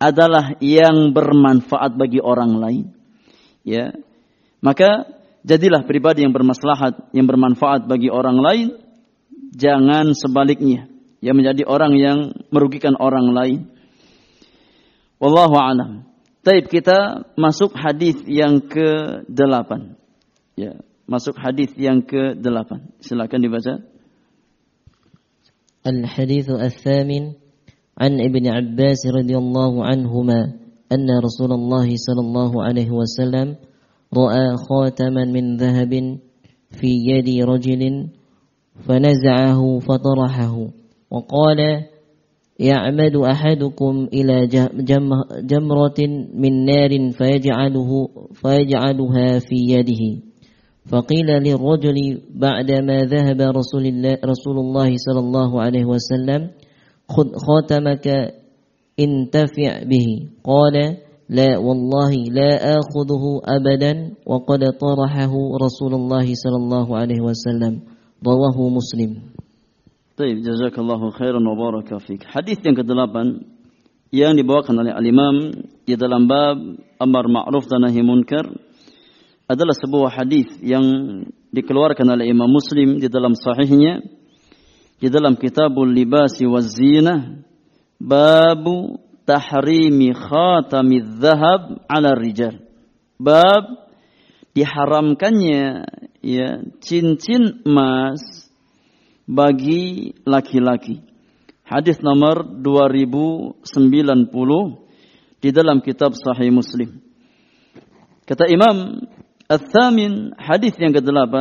adalah 0.01 0.57
yang 0.59 1.15
bermanfaat 1.15 1.95
bagi 1.95 2.19
orang 2.19 2.57
lain. 2.59 2.85
Ya. 3.63 3.95
Maka 4.59 5.07
jadilah 5.45 5.85
pribadi 5.85 6.25
yang 6.25 6.33
bermaslahat, 6.33 7.13
yang 7.13 7.29
bermanfaat 7.29 7.85
bagi 7.85 8.09
orang 8.09 8.37
lain, 8.41 8.67
jangan 9.53 10.11
sebaliknya, 10.17 10.89
yang 11.21 11.37
menjadi 11.37 11.63
orang 11.69 11.93
yang 11.95 12.17
merugikan 12.49 12.97
orang 12.97 13.31
lain. 13.31 13.59
Wallahu 15.21 15.55
a'lam. 15.55 15.91
Taib 16.45 16.69
kita 16.69 17.25
masuk 17.33 17.73
hadis 17.73 18.21
yang 18.29 18.61
ke-8. 18.61 19.71
Ya, 20.53 20.77
masuk 21.09 21.33
hadis 21.41 21.73
yang 21.73 22.05
ke-8. 22.05 23.01
Silakan 23.01 23.39
dibaca. 23.41 23.94
Al-hadits 25.85 26.49
al-thamin 26.49 27.37
عن 27.95 28.19
ابن 28.19 28.43
عباس 28.47 29.07
رضي 29.07 29.37
الله 29.37 29.85
عنهما 29.85 30.39
أن 30.91 31.07
رسول 31.23 31.51
الله 31.51 31.87
صلى 31.95 32.21
الله 32.27 32.51
عليه 32.63 32.91
وسلم 32.91 33.55
رأى 34.11 34.45
خاتما 34.67 35.23
من 35.31 35.55
ذهب 35.55 36.19
في 36.75 36.91
يد 37.07 37.29
رجل 37.47 37.81
فنزعه 38.83 39.61
فطرحه 39.79 40.55
وقال 41.11 41.59
يعمد 42.59 43.15
أحدكم 43.15 44.07
إلى 44.13 44.35
جمرة 45.47 45.99
من 46.35 46.53
نار 46.65 46.91
فيجعله 47.11 47.89
فيجعلها 48.33 49.39
في 49.39 49.55
يده. 49.55 50.03
فقيل 50.85 51.25
للرجل 51.25 52.21
بعدما 52.35 52.97
ذهب 53.09 53.41
رسول 53.41 53.85
الله, 53.85 54.17
رسول 54.25 54.57
الله 54.59 54.89
صلى 54.97 55.19
الله 55.19 55.61
عليه 55.61 55.85
وسلم 55.85 56.49
خذ 57.09 57.27
خاتمك 57.33 58.07
انتفع 58.99 59.83
به. 59.83 60.07
قال 60.43 60.75
لا 61.29 61.57
والله 61.57 62.13
لا 62.29 62.51
آخذه 62.77 63.23
أبدا 63.45 63.93
وقد 64.25 64.61
طرحه 64.77 65.33
رسول 65.61 65.93
الله 65.93 66.27
صلى 66.33 66.55
الله 66.55 66.97
عليه 66.97 67.21
وسلم. 67.21 67.81
رواه 68.27 68.57
مسلم. 68.69 69.11
طيب 70.17 70.37
جزاك 70.37 70.79
الله 70.79 71.09
خيرا 71.09 71.39
وبارك 71.49 71.97
فيك. 71.97 72.23
حديث 72.23 72.61
yang 72.61 72.77
ke-8 72.77 73.15
yang 74.13 74.37
dibawakan 74.37 74.85
oleh 74.85 74.93
al-Imam 74.93 75.51
di 75.83 75.97
dalam 75.97 76.29
bab 76.29 76.57
adalah 79.45 79.77
sebuah 79.77 80.09
hadis 80.09 80.49
yang 80.61 80.83
dikeluarkan 81.53 82.17
oleh 82.17 82.33
Imam 82.33 82.49
Muslim 82.49 82.97
di 82.97 83.07
dalam 83.07 83.37
sahihnya 83.37 84.01
di 84.95 85.07
dalam 85.11 85.35
kitabul 85.35 85.91
libasi 85.91 86.47
wa 86.47 86.63
zina 86.63 87.45
babu 87.99 88.97
tahrimi 89.27 90.13
khatami 90.15 91.01
dhahab 91.21 91.83
ala 91.89 92.15
rijal. 92.15 92.57
Bab 93.19 93.91
diharamkannya 94.55 95.87
ya 96.23 96.63
cincin 96.79 97.61
emas 97.67 98.49
bagi 99.27 100.13
laki-laki. 100.23 101.01
Hadis 101.65 101.97
nomor 102.01 102.45
2090 102.61 103.65
di 105.41 105.49
dalam 105.49 105.81
kitab 105.81 106.13
sahih 106.13 106.53
muslim. 106.53 107.01
Kata 108.25 108.45
imam 108.49 109.05
Al-Thamin 109.45 110.33
hadis 110.37 110.73
yang 110.81 110.93
ke-8 110.93 111.35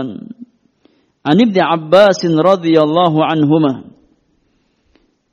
An 1.25 1.37
Ibn 1.41 1.57
Abbas 1.57 2.21
radhiyallahu 2.21 3.17
anhuma. 3.25 3.89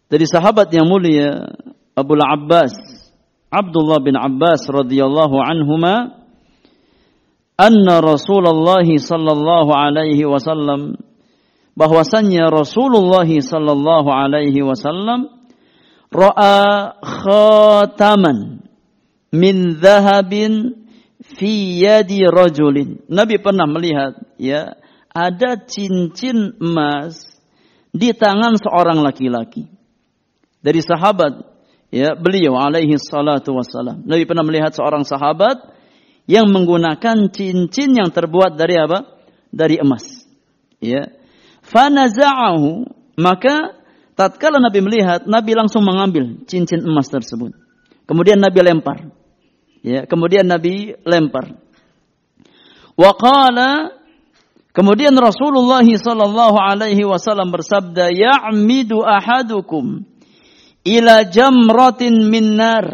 Dari 0.08 0.24
sahabat 0.24 0.72
yang 0.72 0.88
mulia 0.88 1.52
Abu 1.96 2.16
Abbas 2.16 2.72
Abdullah 3.52 4.00
bin 4.00 4.16
Abbas 4.16 4.64
radhiyallahu 4.72 5.36
anhuma 5.44 6.24
anna 7.60 8.00
Rasulullah 8.00 8.88
sallallahu 8.88 9.72
alaihi 9.76 10.24
wasallam 10.24 10.96
bahwasannya 11.76 12.48
Rasulullah 12.48 13.28
sallallahu 13.28 14.08
alaihi 14.08 14.64
wasallam 14.64 15.28
ra'a 16.08 16.96
khataman 17.04 18.64
min 19.36 19.76
dhahabin 19.84 20.81
fi 21.38 21.84
yadi 21.84 22.26
rajulin. 22.28 23.06
Nabi 23.08 23.40
pernah 23.40 23.68
melihat 23.68 24.18
ya 24.36 24.76
ada 25.12 25.60
cincin 25.68 26.56
emas 26.60 27.28
di 27.92 28.16
tangan 28.16 28.56
seorang 28.56 29.04
laki-laki. 29.04 29.68
Dari 30.62 30.80
sahabat 30.80 31.44
ya 31.92 32.16
beliau 32.16 32.56
alaihi 32.56 32.96
salatu 32.96 33.58
wassalam. 33.58 34.04
Nabi 34.08 34.24
pernah 34.24 34.46
melihat 34.48 34.72
seorang 34.72 35.04
sahabat 35.04 35.60
yang 36.30 36.48
menggunakan 36.48 37.28
cincin 37.34 37.92
yang 37.92 38.10
terbuat 38.14 38.56
dari 38.56 38.80
apa? 38.80 39.20
Dari 39.52 39.82
emas. 39.84 40.24
Ya. 40.80 41.12
Fanaza'ahu 41.62 42.88
maka 43.20 43.78
tatkala 44.16 44.64
Nabi 44.64 44.80
melihat, 44.80 45.28
Nabi 45.28 45.52
langsung 45.54 45.84
mengambil 45.84 46.42
cincin 46.48 46.82
emas 46.88 47.12
tersebut. 47.12 47.54
Kemudian 48.08 48.40
Nabi 48.40 48.60
lempar. 48.64 49.21
Ya, 49.82 50.06
kemudian 50.06 50.46
Nabi 50.46 50.94
lempar. 51.06 51.58
Wa 52.94 53.12
qala 53.18 54.02
Kemudian 54.72 55.12
Rasulullah 55.20 55.84
sallallahu 55.84 56.56
alaihi 56.56 57.04
wasallam 57.04 57.52
bersabda, 57.52 58.08
"Ya'midu 58.08 59.04
ahadukum 59.04 60.08
ila 60.88 61.28
jamratin 61.28 62.32
min 62.32 62.56
nar 62.56 62.88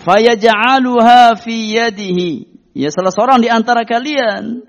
fayaj'aluha 0.00 1.36
fi 1.36 1.76
yadihi." 1.76 2.48
Ya 2.72 2.88
salah 2.88 3.12
seorang 3.12 3.44
di 3.44 3.52
antara 3.52 3.84
kalian 3.84 4.64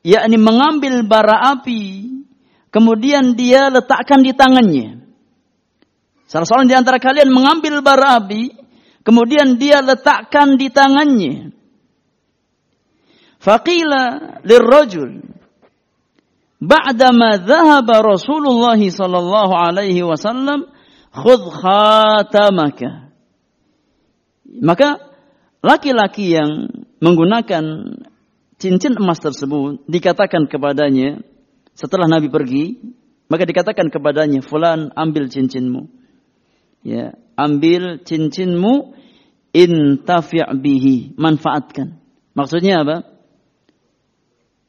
yakni 0.00 0.36
mengambil 0.40 1.04
bara 1.04 1.52
api 1.56 2.08
kemudian 2.72 3.36
dia 3.36 3.68
letakkan 3.68 4.24
di 4.24 4.32
tangannya. 4.32 5.04
Salah 6.32 6.48
seorang 6.48 6.64
di 6.64 6.76
antara 6.76 6.96
kalian 6.96 7.28
mengambil 7.28 7.84
bara 7.84 8.24
api 8.24 8.56
kemudian 9.10 9.58
dia 9.58 9.82
letakkan 9.82 10.54
di 10.54 10.70
tangannya. 10.70 11.50
Faqila 13.42 14.38
lirrajul 14.46 15.26
ba'dama 16.62 17.42
dhahaba 17.42 18.06
Rasulullah 18.06 18.78
sallallahu 18.78 19.50
alaihi 19.50 20.06
wasallam 20.06 20.70
khudh 21.10 21.50
khatamaka. 21.50 23.10
Maka 24.62 25.02
laki-laki 25.58 26.30
yang 26.38 26.70
menggunakan 27.02 27.64
cincin 28.62 28.94
emas 28.94 29.18
tersebut 29.18 29.82
dikatakan 29.90 30.46
kepadanya 30.46 31.18
setelah 31.74 32.06
Nabi 32.06 32.30
pergi, 32.30 32.78
maka 33.26 33.42
dikatakan 33.42 33.90
kepadanya, 33.90 34.44
"Fulan, 34.44 34.94
ambil 34.94 35.26
cincinmu." 35.26 35.98
Ya, 36.84 37.16
ambil 37.40 38.04
cincinmu 38.04 38.99
intafi' 39.50 40.46
bihi, 40.58 41.14
manfaatkan. 41.18 41.98
Maksudnya 42.34 42.86
apa? 42.86 42.96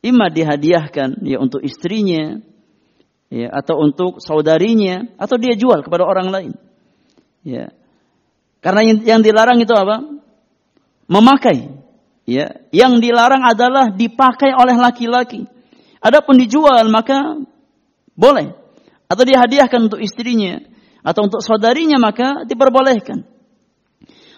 Ima 0.02 0.34
dihadiahkan 0.34 1.22
ya 1.22 1.38
untuk 1.38 1.62
istrinya 1.62 2.42
ya 3.30 3.54
atau 3.54 3.78
untuk 3.86 4.18
saudarinya 4.18 5.14
atau 5.22 5.38
dia 5.38 5.54
jual 5.54 5.86
kepada 5.86 6.04
orang 6.04 6.28
lain. 6.34 6.52
Ya. 7.46 7.70
Karena 8.62 8.86
yang, 8.86 9.22
dilarang 9.26 9.62
itu 9.62 9.74
apa? 9.74 10.06
Memakai. 11.10 11.82
Ya, 12.30 12.62
yang 12.70 13.02
dilarang 13.02 13.42
adalah 13.42 13.90
dipakai 13.90 14.54
oleh 14.54 14.78
laki-laki. 14.78 15.50
Adapun 15.98 16.38
dijual 16.38 16.86
maka 16.94 17.42
boleh. 18.14 18.54
Atau 19.10 19.26
dihadiahkan 19.26 19.90
untuk 19.90 20.00
istrinya 20.02 20.62
atau 21.02 21.26
untuk 21.26 21.42
saudarinya 21.42 21.98
maka 21.98 22.46
diperbolehkan. 22.46 23.26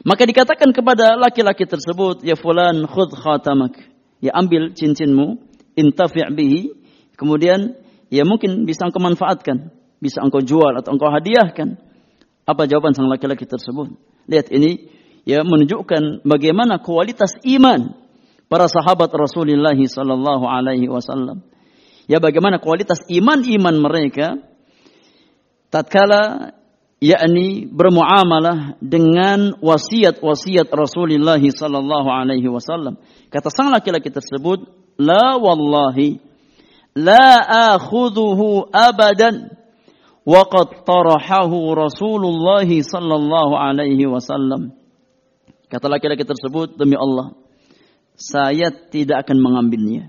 Maka 0.04 0.28
dikatakan 0.28 0.76
kepada 0.76 1.16
laki-laki 1.16 1.64
tersebut, 1.64 2.28
ya 2.28 2.36
fulan 2.36 2.84
khud 2.84 3.16
khatamak. 3.16 3.80
Ya 4.20 4.36
ambil 4.36 4.76
cincinmu, 4.76 5.40
intafi' 5.80 6.28
bihi. 6.36 6.76
Kemudian 7.16 7.80
ya 8.12 8.28
mungkin 8.28 8.68
bisa 8.68 8.84
engkau 8.84 9.00
manfaatkan, 9.00 9.72
bisa 10.04 10.20
engkau 10.20 10.44
jual 10.44 10.76
atau 10.76 10.92
engkau 10.92 11.08
hadiahkan. 11.08 11.80
Apa 12.44 12.68
jawaban 12.68 12.92
sang 12.92 13.08
laki-laki 13.08 13.48
tersebut? 13.48 13.96
Lihat 14.28 14.52
ini 14.52 14.92
ya 15.24 15.48
menunjukkan 15.48 16.28
bagaimana 16.28 16.84
kualitas 16.84 17.40
iman 17.48 17.96
para 18.52 18.68
sahabat 18.68 19.08
Rasulullah 19.16 19.76
sallallahu 19.76 20.44
alaihi 20.44 20.92
wasallam. 20.92 21.48
Ya 22.12 22.20
bagaimana 22.20 22.60
kualitas 22.60 23.00
iman-iman 23.08 23.80
mereka 23.80 24.36
tatkala 25.72 26.52
yakni 27.04 27.68
bermuamalah 27.68 28.80
dengan 28.80 29.60
wasiat-wasiat 29.60 30.72
Rasulullah 30.72 31.42
sallallahu 31.44 32.08
alaihi 32.08 32.48
wasallam. 32.48 32.96
Kata 33.28 33.52
sang 33.52 33.76
laki-laki 33.76 34.08
tersebut, 34.08 34.64
"La 34.96 35.36
wallahi 35.36 36.24
la 36.96 37.76
akhudhuhu 37.76 38.72
abadan 38.72 39.52
wa 40.24 40.48
qad 40.48 40.88
tarahahu 40.88 41.76
Rasulullah 41.76 42.64
sallallahu 42.64 43.54
alaihi 43.60 44.08
wasallam." 44.08 44.72
Kata 45.68 45.92
laki-laki 45.92 46.24
tersebut, 46.24 46.80
"Demi 46.80 46.96
Allah, 46.96 47.36
saya 48.16 48.72
tidak 48.72 49.28
akan 49.28 49.44
mengambilnya." 49.44 50.08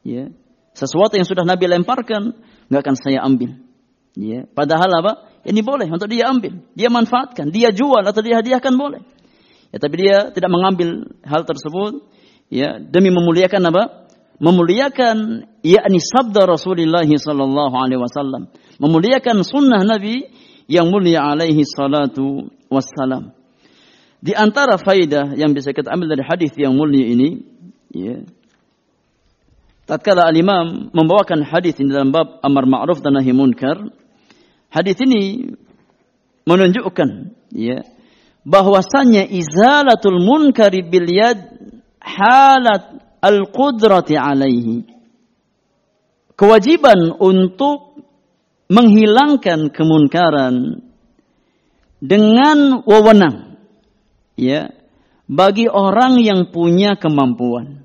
Ya. 0.00 0.32
Sesuatu 0.72 1.20
yang 1.20 1.28
sudah 1.28 1.44
Nabi 1.44 1.68
lemparkan, 1.68 2.40
nggak 2.72 2.80
akan 2.88 2.96
saya 2.96 3.20
ambil. 3.20 3.52
Ya. 4.16 4.48
Padahal 4.48 4.88
apa? 5.04 5.29
Ini 5.40 5.60
boleh 5.64 5.88
untuk 5.88 6.08
dia 6.12 6.28
ambil, 6.28 6.60
dia 6.76 6.92
manfaatkan, 6.92 7.48
dia 7.48 7.72
jual 7.72 8.04
atau 8.04 8.20
dia 8.20 8.44
hadiahkan 8.44 8.76
boleh. 8.76 9.00
Ya, 9.72 9.78
tapi 9.80 9.94
dia 10.04 10.16
tidak 10.34 10.50
mengambil 10.52 11.08
hal 11.24 11.46
tersebut 11.48 12.04
ya 12.52 12.76
demi 12.76 13.08
memuliakan 13.08 13.62
apa? 13.72 13.82
Memuliakan 14.40 15.48
yakni 15.64 16.00
sabda 16.00 16.48
Rasulullah 16.48 17.04
sallallahu 17.04 17.74
alaihi 17.76 18.00
wasallam, 18.00 18.52
memuliakan 18.80 19.44
sunnah 19.44 19.84
Nabi 19.84 20.28
yang 20.68 20.88
mulia 20.92 21.24
alaihi 21.24 21.64
salatu 21.64 22.48
wassalam. 22.68 23.32
Di 24.20 24.36
antara 24.36 24.76
faidah 24.76 25.32
yang 25.36 25.56
bisa 25.56 25.72
kita 25.72 25.88
ambil 25.92 26.12
dari 26.12 26.24
hadis 26.24 26.52
yang 26.56 26.76
mulia 26.76 27.04
ini, 27.08 27.40
ya, 27.92 28.20
tatkala 29.88 30.28
al-Imam 30.28 30.92
membawakan 30.92 31.44
hadis 31.44 31.80
ini 31.80 31.88
dalam 31.88 32.12
bab 32.12 32.40
amar 32.44 32.68
ma'ruf 32.68 33.00
dan 33.00 33.16
nahi 33.16 33.32
munkar, 33.32 33.88
Hadis 34.70 34.96
ini 35.02 35.50
menunjukkan 36.46 37.34
ya 37.50 37.82
bahwasanya 38.46 39.26
izalatul 39.26 40.22
munkari 40.22 40.86
bil 40.86 41.10
yad 41.10 41.42
halat 41.98 43.02
al-qudrati 43.20 44.16
alaihi. 44.16 44.86
Kewajiban 46.38 47.20
untuk 47.20 48.00
menghilangkan 48.70 49.74
kemunkaran 49.74 50.80
dengan 52.00 52.80
wewenang 52.88 53.60
ya 54.40 54.72
bagi 55.28 55.68
orang 55.68 56.16
yang 56.22 56.48
punya 56.48 56.96
kemampuan. 56.96 57.84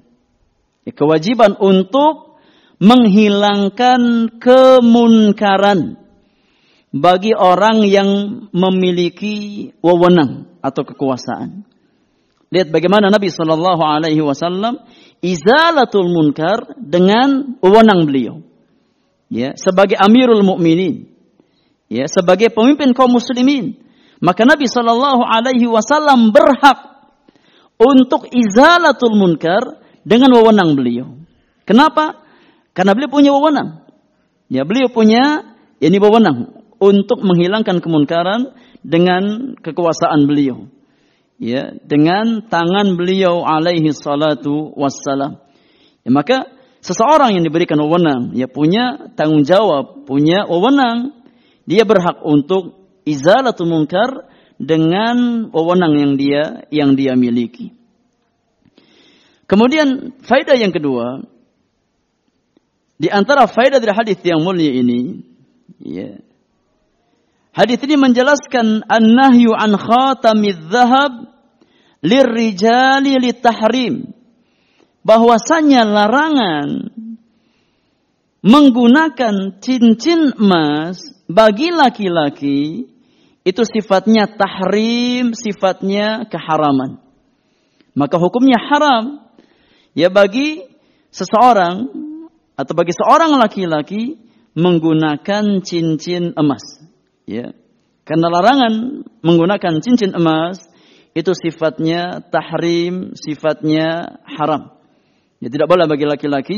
Ya, 0.88 0.94
kewajiban 0.96 1.58
untuk 1.60 2.40
menghilangkan 2.80 4.32
kemunkaran 4.40 6.05
bagi 6.96 7.36
orang 7.36 7.84
yang 7.84 8.10
memiliki 8.56 9.68
wewenang 9.84 10.48
atau 10.64 10.88
kekuasaan. 10.88 11.68
Lihat 12.56 12.72
bagaimana 12.72 13.12
Nabi 13.12 13.28
Shallallahu 13.28 13.84
Alaihi 13.84 14.24
Wasallam 14.24 14.80
izalatul 15.20 16.08
munkar 16.08 16.80
dengan 16.80 17.60
wewenang 17.60 18.08
beliau. 18.08 18.40
Ya, 19.28 19.52
sebagai 19.60 20.00
Amirul 20.00 20.46
Mukminin, 20.48 21.12
ya, 21.92 22.08
sebagai 22.08 22.48
pemimpin 22.56 22.96
kaum 22.96 23.12
muslimin, 23.12 23.76
maka 24.24 24.48
Nabi 24.48 24.64
Shallallahu 24.72 25.20
Alaihi 25.20 25.68
Wasallam 25.68 26.32
berhak 26.32 26.96
untuk 27.76 28.32
izalatul 28.32 29.20
munkar 29.20 29.84
dengan 30.08 30.32
wewenang 30.32 30.80
beliau. 30.80 31.20
Kenapa? 31.68 32.24
Karena 32.72 32.96
beliau 32.96 33.12
punya 33.12 33.36
wewenang. 33.36 33.84
Ya, 34.48 34.64
beliau 34.64 34.88
punya 34.88 35.44
ini 35.84 36.00
wewenang 36.00 36.56
untuk 36.86 37.26
menghilangkan 37.26 37.82
kemunkaran 37.82 38.54
dengan 38.86 39.56
kekuasaan 39.58 40.30
beliau. 40.30 40.70
Ya, 41.36 41.76
dengan 41.84 42.48
tangan 42.48 42.96
beliau 42.96 43.44
alaihi 43.44 43.92
salatu 43.92 44.72
wassalam. 44.78 45.42
Ya, 46.06 46.10
maka 46.14 46.48
seseorang 46.80 47.36
yang 47.36 47.44
diberikan 47.44 47.82
wewenang, 47.82 48.38
ya 48.38 48.48
punya 48.48 49.12
tanggung 49.18 49.44
jawab, 49.44 50.08
punya 50.08 50.48
wewenang, 50.48 51.12
dia 51.66 51.84
berhak 51.84 52.24
untuk 52.24 52.78
izalatul 53.04 53.68
munkar 53.68 54.30
dengan 54.56 55.50
wewenang 55.52 55.94
yang 56.00 56.14
dia 56.16 56.44
yang 56.72 56.96
dia 56.96 57.18
miliki. 57.20 57.76
Kemudian 59.46 60.16
faedah 60.26 60.58
yang 60.58 60.72
kedua, 60.72 61.22
di 62.96 63.12
antara 63.12 63.46
faedah 63.46 63.78
dari 63.78 63.94
hadis 63.94 64.18
yang 64.24 64.42
mulia 64.42 64.72
ini, 64.72 65.22
ya, 65.84 66.18
Hadis 67.56 67.80
ini 67.88 67.96
menjelaskan 67.96 68.84
an-nahyu 68.84 69.56
an 69.56 69.80
lirrijali 72.04 73.16
litahrim. 73.16 74.12
Bahwasanya 75.06 75.88
larangan 75.88 76.92
menggunakan 78.44 79.62
cincin 79.64 80.36
emas 80.36 81.00
bagi 81.32 81.72
laki-laki 81.72 82.92
itu 83.46 83.62
sifatnya 83.64 84.28
tahrim, 84.28 85.32
sifatnya 85.32 86.28
keharaman. 86.28 87.00
Maka 87.96 88.20
hukumnya 88.20 88.60
haram 88.60 89.24
ya 89.96 90.12
bagi 90.12 90.60
seseorang 91.14 91.88
atau 92.60 92.74
bagi 92.76 92.92
seorang 92.92 93.40
laki-laki 93.40 94.20
menggunakan 94.58 95.64
cincin 95.64 96.36
emas. 96.36 96.75
Ya. 97.26 97.54
Karena 98.06 98.30
larangan 98.30 99.02
menggunakan 99.26 99.82
cincin 99.82 100.14
emas 100.14 100.62
itu 101.18 101.34
sifatnya 101.34 102.22
tahrim, 102.30 103.18
sifatnya 103.18 104.22
haram. 104.30 104.78
Ya, 105.42 105.50
tidak 105.50 105.68
boleh 105.70 105.90
bagi 105.90 106.06
laki-laki 106.06 106.58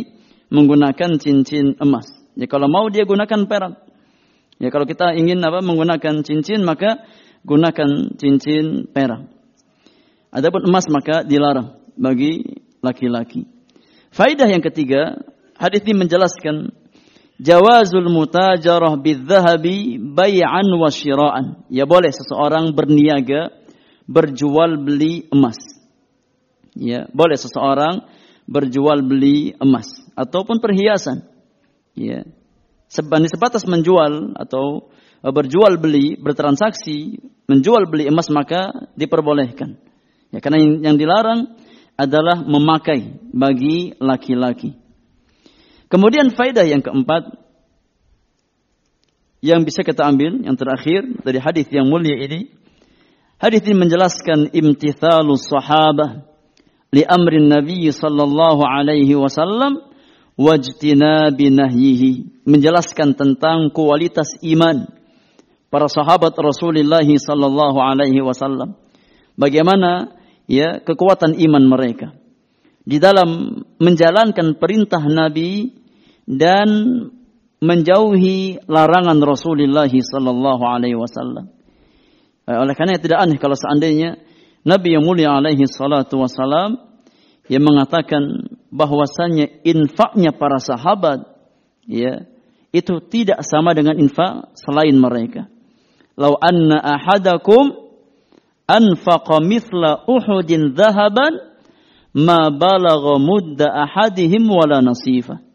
menggunakan 0.51 1.19
cincin 1.23 1.79
emas. 1.79 2.07
Ya, 2.35 2.51
kalau 2.51 2.67
mau 2.67 2.91
dia 2.91 3.07
gunakan 3.07 3.47
perak. 3.47 3.73
Ya, 4.59 4.67
kalau 4.73 4.83
kita 4.83 5.15
ingin 5.15 5.39
apa 5.39 5.63
menggunakan 5.63 6.25
cincin 6.27 6.67
maka 6.67 7.05
gunakan 7.47 8.17
cincin 8.19 8.91
perak. 8.91 9.31
Adapun 10.35 10.67
emas 10.67 10.83
maka 10.91 11.23
dilarang 11.23 11.79
bagi 11.95 12.43
laki-laki. 12.83 13.47
Faidah 14.11 14.49
yang 14.49 14.65
ketiga, 14.65 15.15
hadis 15.55 15.85
ini 15.87 15.95
menjelaskan 16.05 16.73
jawazul 17.37 18.09
mutajarah 18.09 18.97
bidzahabi 18.97 20.01
bay'an 20.01 20.67
wa 20.73 20.89
syira'an. 20.89 21.65
Ya 21.69 21.85
boleh 21.85 22.09
seseorang 22.09 22.73
berniaga 22.73 23.53
berjual 24.09 24.81
beli 24.81 25.27
emas. 25.29 25.59
Ya, 26.77 27.09
boleh 27.09 27.35
seseorang 27.35 28.05
berjual 28.45 29.01
beli 29.01 29.57
emas 29.57 29.89
ataupun 30.13 30.61
perhiasan. 30.61 31.25
Ya. 31.97 32.23
Sebatas 32.87 33.67
menjual 33.67 34.37
atau 34.39 34.93
e, 35.19 35.27
berjual 35.27 35.75
beli, 35.75 36.15
bertransaksi, 36.15 37.19
menjual 37.49 37.89
beli 37.89 38.07
emas 38.07 38.31
maka 38.31 38.87
diperbolehkan. 38.95 39.75
Ya, 40.31 40.39
karena 40.39 40.61
yang 40.61 40.95
dilarang 40.95 41.57
adalah 41.99 42.39
memakai 42.45 43.19
bagi 43.33 43.97
laki-laki. 43.97 44.86
Kemudian 45.87 46.35
faedah 46.35 46.67
yang 46.67 46.83
keempat 46.83 47.47
yang 49.39 49.63
bisa 49.63 49.85
kita 49.85 50.03
ambil 50.03 50.43
yang 50.43 50.57
terakhir 50.57 51.07
dari 51.23 51.39
hadis 51.39 51.69
yang 51.69 51.87
mulia 51.87 52.17
ini. 52.17 52.51
Hadis 53.37 53.61
ini 53.69 53.77
menjelaskan 53.77 54.49
imtithalus 54.49 55.45
sahabah 55.45 56.25
li 56.89 57.05
amrin 57.05 57.45
nabi 57.45 57.85
sallallahu 57.85 58.65
alaihi 58.65 59.13
wasallam 59.13 59.85
wajtinabi 60.35 61.53
nahyihi. 61.53 62.43
Menjelaskan 62.49 63.13
tentang 63.13 63.69
kualitas 63.69 64.35
iman 64.41 64.89
para 65.69 65.85
sahabat 65.85 66.33
Rasulullah 66.33 67.05
sallallahu 67.05 67.77
alaihi 67.77 68.25
wasallam. 68.25 68.73
Bagaimana 69.37 70.17
ya 70.49 70.81
kekuatan 70.81 71.37
iman 71.37 71.63
mereka. 71.69 72.17
Di 72.87 72.97
dalam 73.03 73.61
menjalankan 73.77 74.57
perintah 74.57 75.03
Nabi 75.03 75.76
dan 76.27 76.69
menjauhi 77.63 78.61
larangan 78.67 79.17
Rasulullah 79.23 79.89
sallallahu 79.89 80.63
alaihi 80.67 80.99
wasallam. 80.99 81.49
Eh, 82.45 82.53
oleh 82.53 82.75
karena 82.77 82.99
tidak 83.01 83.17
aneh 83.23 83.39
kalau 83.41 83.57
seandainya 83.57 84.19
Nabi 84.67 84.99
yang 84.99 85.07
mulia 85.07 85.39
alaihi 85.39 85.65
salatu 85.65 86.21
wasalam 86.21 86.77
yang 87.47 87.63
mengatakan 87.63 88.51
bahwasannya 88.67 89.63
infaknya 89.63 90.35
para 90.35 90.59
sahabat 90.59 91.23
ya 91.87 92.27
itu 92.75 92.99
tidak 93.07 93.41
sama 93.47 93.71
dengan 93.71 93.95
infak 93.95 94.51
selain 94.59 94.99
mereka. 94.99 95.47
Lau 96.19 96.35
anna 96.35 96.83
ahadakum 96.83 97.71
anfaqa 98.67 99.39
mithla 99.39 100.03
Uhudin 100.05 100.75
dhahaban 100.75 101.39
ma 102.11 102.51
balagha 102.51 103.15
mudda 103.17 103.71
ahadihim 103.71 104.43
wala 104.51 104.83
nasifa. 104.83 105.46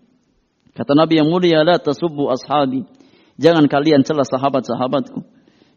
Kata 0.72 0.96
Nabi 0.96 1.20
yang 1.20 1.28
mulia 1.28 1.60
la 1.64 1.76
tasubbu 1.76 2.32
ashabi. 2.32 2.88
Jangan 3.36 3.68
kalian 3.68 4.04
celah 4.04 4.24
sahabat-sahabatku. 4.24 5.20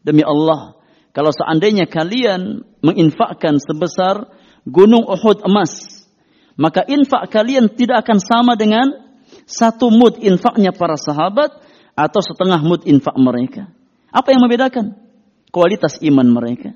Demi 0.05 0.23
Allah, 0.23 0.79
kalau 1.11 1.31
seandainya 1.31 1.87
kalian 1.87 2.63
menginfakkan 2.83 3.59
sebesar 3.59 4.27
gunung 4.67 5.03
Uhud 5.07 5.43
emas, 5.47 6.03
maka 6.55 6.83
infak 6.87 7.31
kalian 7.31 7.71
tidak 7.71 8.07
akan 8.07 8.19
sama 8.23 8.53
dengan 8.55 8.91
satu 9.43 9.91
mud 9.91 10.19
infaknya 10.23 10.71
para 10.71 10.95
sahabat 10.95 11.51
atau 11.95 12.21
setengah 12.23 12.59
mud 12.63 12.83
infak 12.87 13.15
mereka. 13.19 13.71
Apa 14.11 14.31
yang 14.31 14.43
membedakan? 14.43 14.95
Kualitas 15.51 15.99
iman 16.03 16.27
mereka. 16.27 16.75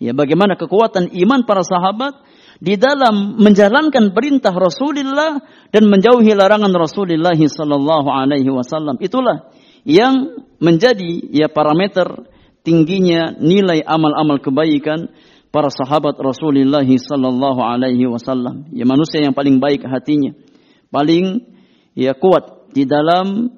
Ya, 0.00 0.16
bagaimana 0.16 0.56
kekuatan 0.56 1.12
iman 1.12 1.44
para 1.44 1.60
sahabat 1.60 2.16
di 2.60 2.76
dalam 2.76 3.40
menjalankan 3.40 4.12
perintah 4.12 4.52
Rasulullah 4.52 5.40
dan 5.72 5.88
menjauhi 5.88 6.36
larangan 6.36 6.70
Rasulullah 6.76 7.32
sallallahu 7.32 8.08
alaihi 8.12 8.52
wasallam. 8.52 9.00
Itulah 9.00 9.48
yang 9.88 10.44
menjadi 10.60 11.24
ya 11.32 11.48
parameter 11.48 12.28
tingginya 12.60 13.32
nilai 13.40 13.80
amal-amal 13.80 14.44
kebaikan 14.44 15.08
para 15.48 15.72
sahabat 15.72 16.20
Rasulullah 16.20 16.84
sallallahu 16.84 17.64
alaihi 17.64 18.04
wasallam. 18.04 18.68
Ya 18.76 18.84
manusia 18.84 19.24
yang 19.24 19.32
paling 19.32 19.56
baik 19.56 19.88
hatinya, 19.88 20.36
paling 20.92 21.40
ya 21.96 22.12
kuat 22.12 22.76
di 22.76 22.84
dalam 22.84 23.56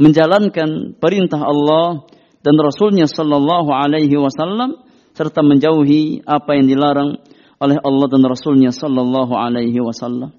menjalankan 0.00 0.96
perintah 0.96 1.44
Allah 1.44 2.08
dan 2.40 2.56
Rasulnya 2.56 3.04
sallallahu 3.04 3.68
alaihi 3.68 4.16
wasallam 4.16 4.80
serta 5.12 5.44
menjauhi 5.44 6.24
apa 6.24 6.56
yang 6.56 6.72
dilarang 6.72 7.20
oleh 7.61 7.77
Allah 7.79 8.07
dan 8.11 8.23
Rasulnya 8.27 8.71
sallallahu 8.75 9.33
alaihi 9.33 9.79
wasallam. 9.79 10.35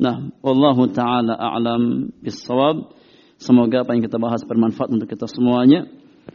Nah, 0.00 0.32
wallahu 0.40 0.88
taala 0.92 1.36
a'lam 1.36 2.14
bissawab. 2.22 2.96
Semoga 3.40 3.82
apa 3.84 3.96
yang 3.96 4.04
kita 4.04 4.20
bahas 4.20 4.44
bermanfaat 4.44 4.92
untuk 4.92 5.08
kita 5.08 5.24
semuanya, 5.24 5.88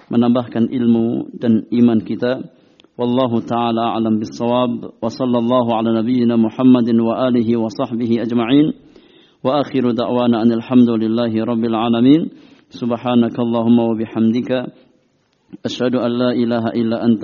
menambahkan 0.10 0.74
ilmu 0.74 1.34
dan 1.38 1.70
iman 1.70 2.00
kita. 2.02 2.52
والله 2.96 3.44
تعالى 3.44 3.82
أعلم 3.92 4.24
بالصواب 4.24 5.04
وصلى 5.04 5.38
الله 5.38 5.66
على 5.76 5.90
نبينا 6.00 6.36
محمد 6.36 6.96
وآله 6.96 7.50
وصحبه 7.60 8.12
أجمعين 8.24 8.68
وآخر 9.44 9.92
دعوانا 9.92 10.42
أن 10.42 10.52
الحمد 10.52 10.90
لله 11.04 11.34
رب 11.44 11.64
العالمين 11.66 12.22
سبحانك 12.72 13.36
اللهم 13.36 13.80
وبحمدك 13.80 14.52
أشهد 15.66 15.96
أن 15.96 16.12
لا 16.12 16.32
إله 16.32 16.64
إلا 16.72 16.98
أنت 17.06 17.24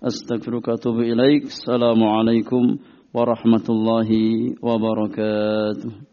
أستغفرك 0.00 0.68
وأتوب 0.68 1.00
إليك. 1.00 1.42
السلام 1.42 2.04
عليكم 2.04 2.76
ورحمة 3.14 3.66
الله 3.68 4.08
وبركاته. 4.62 6.09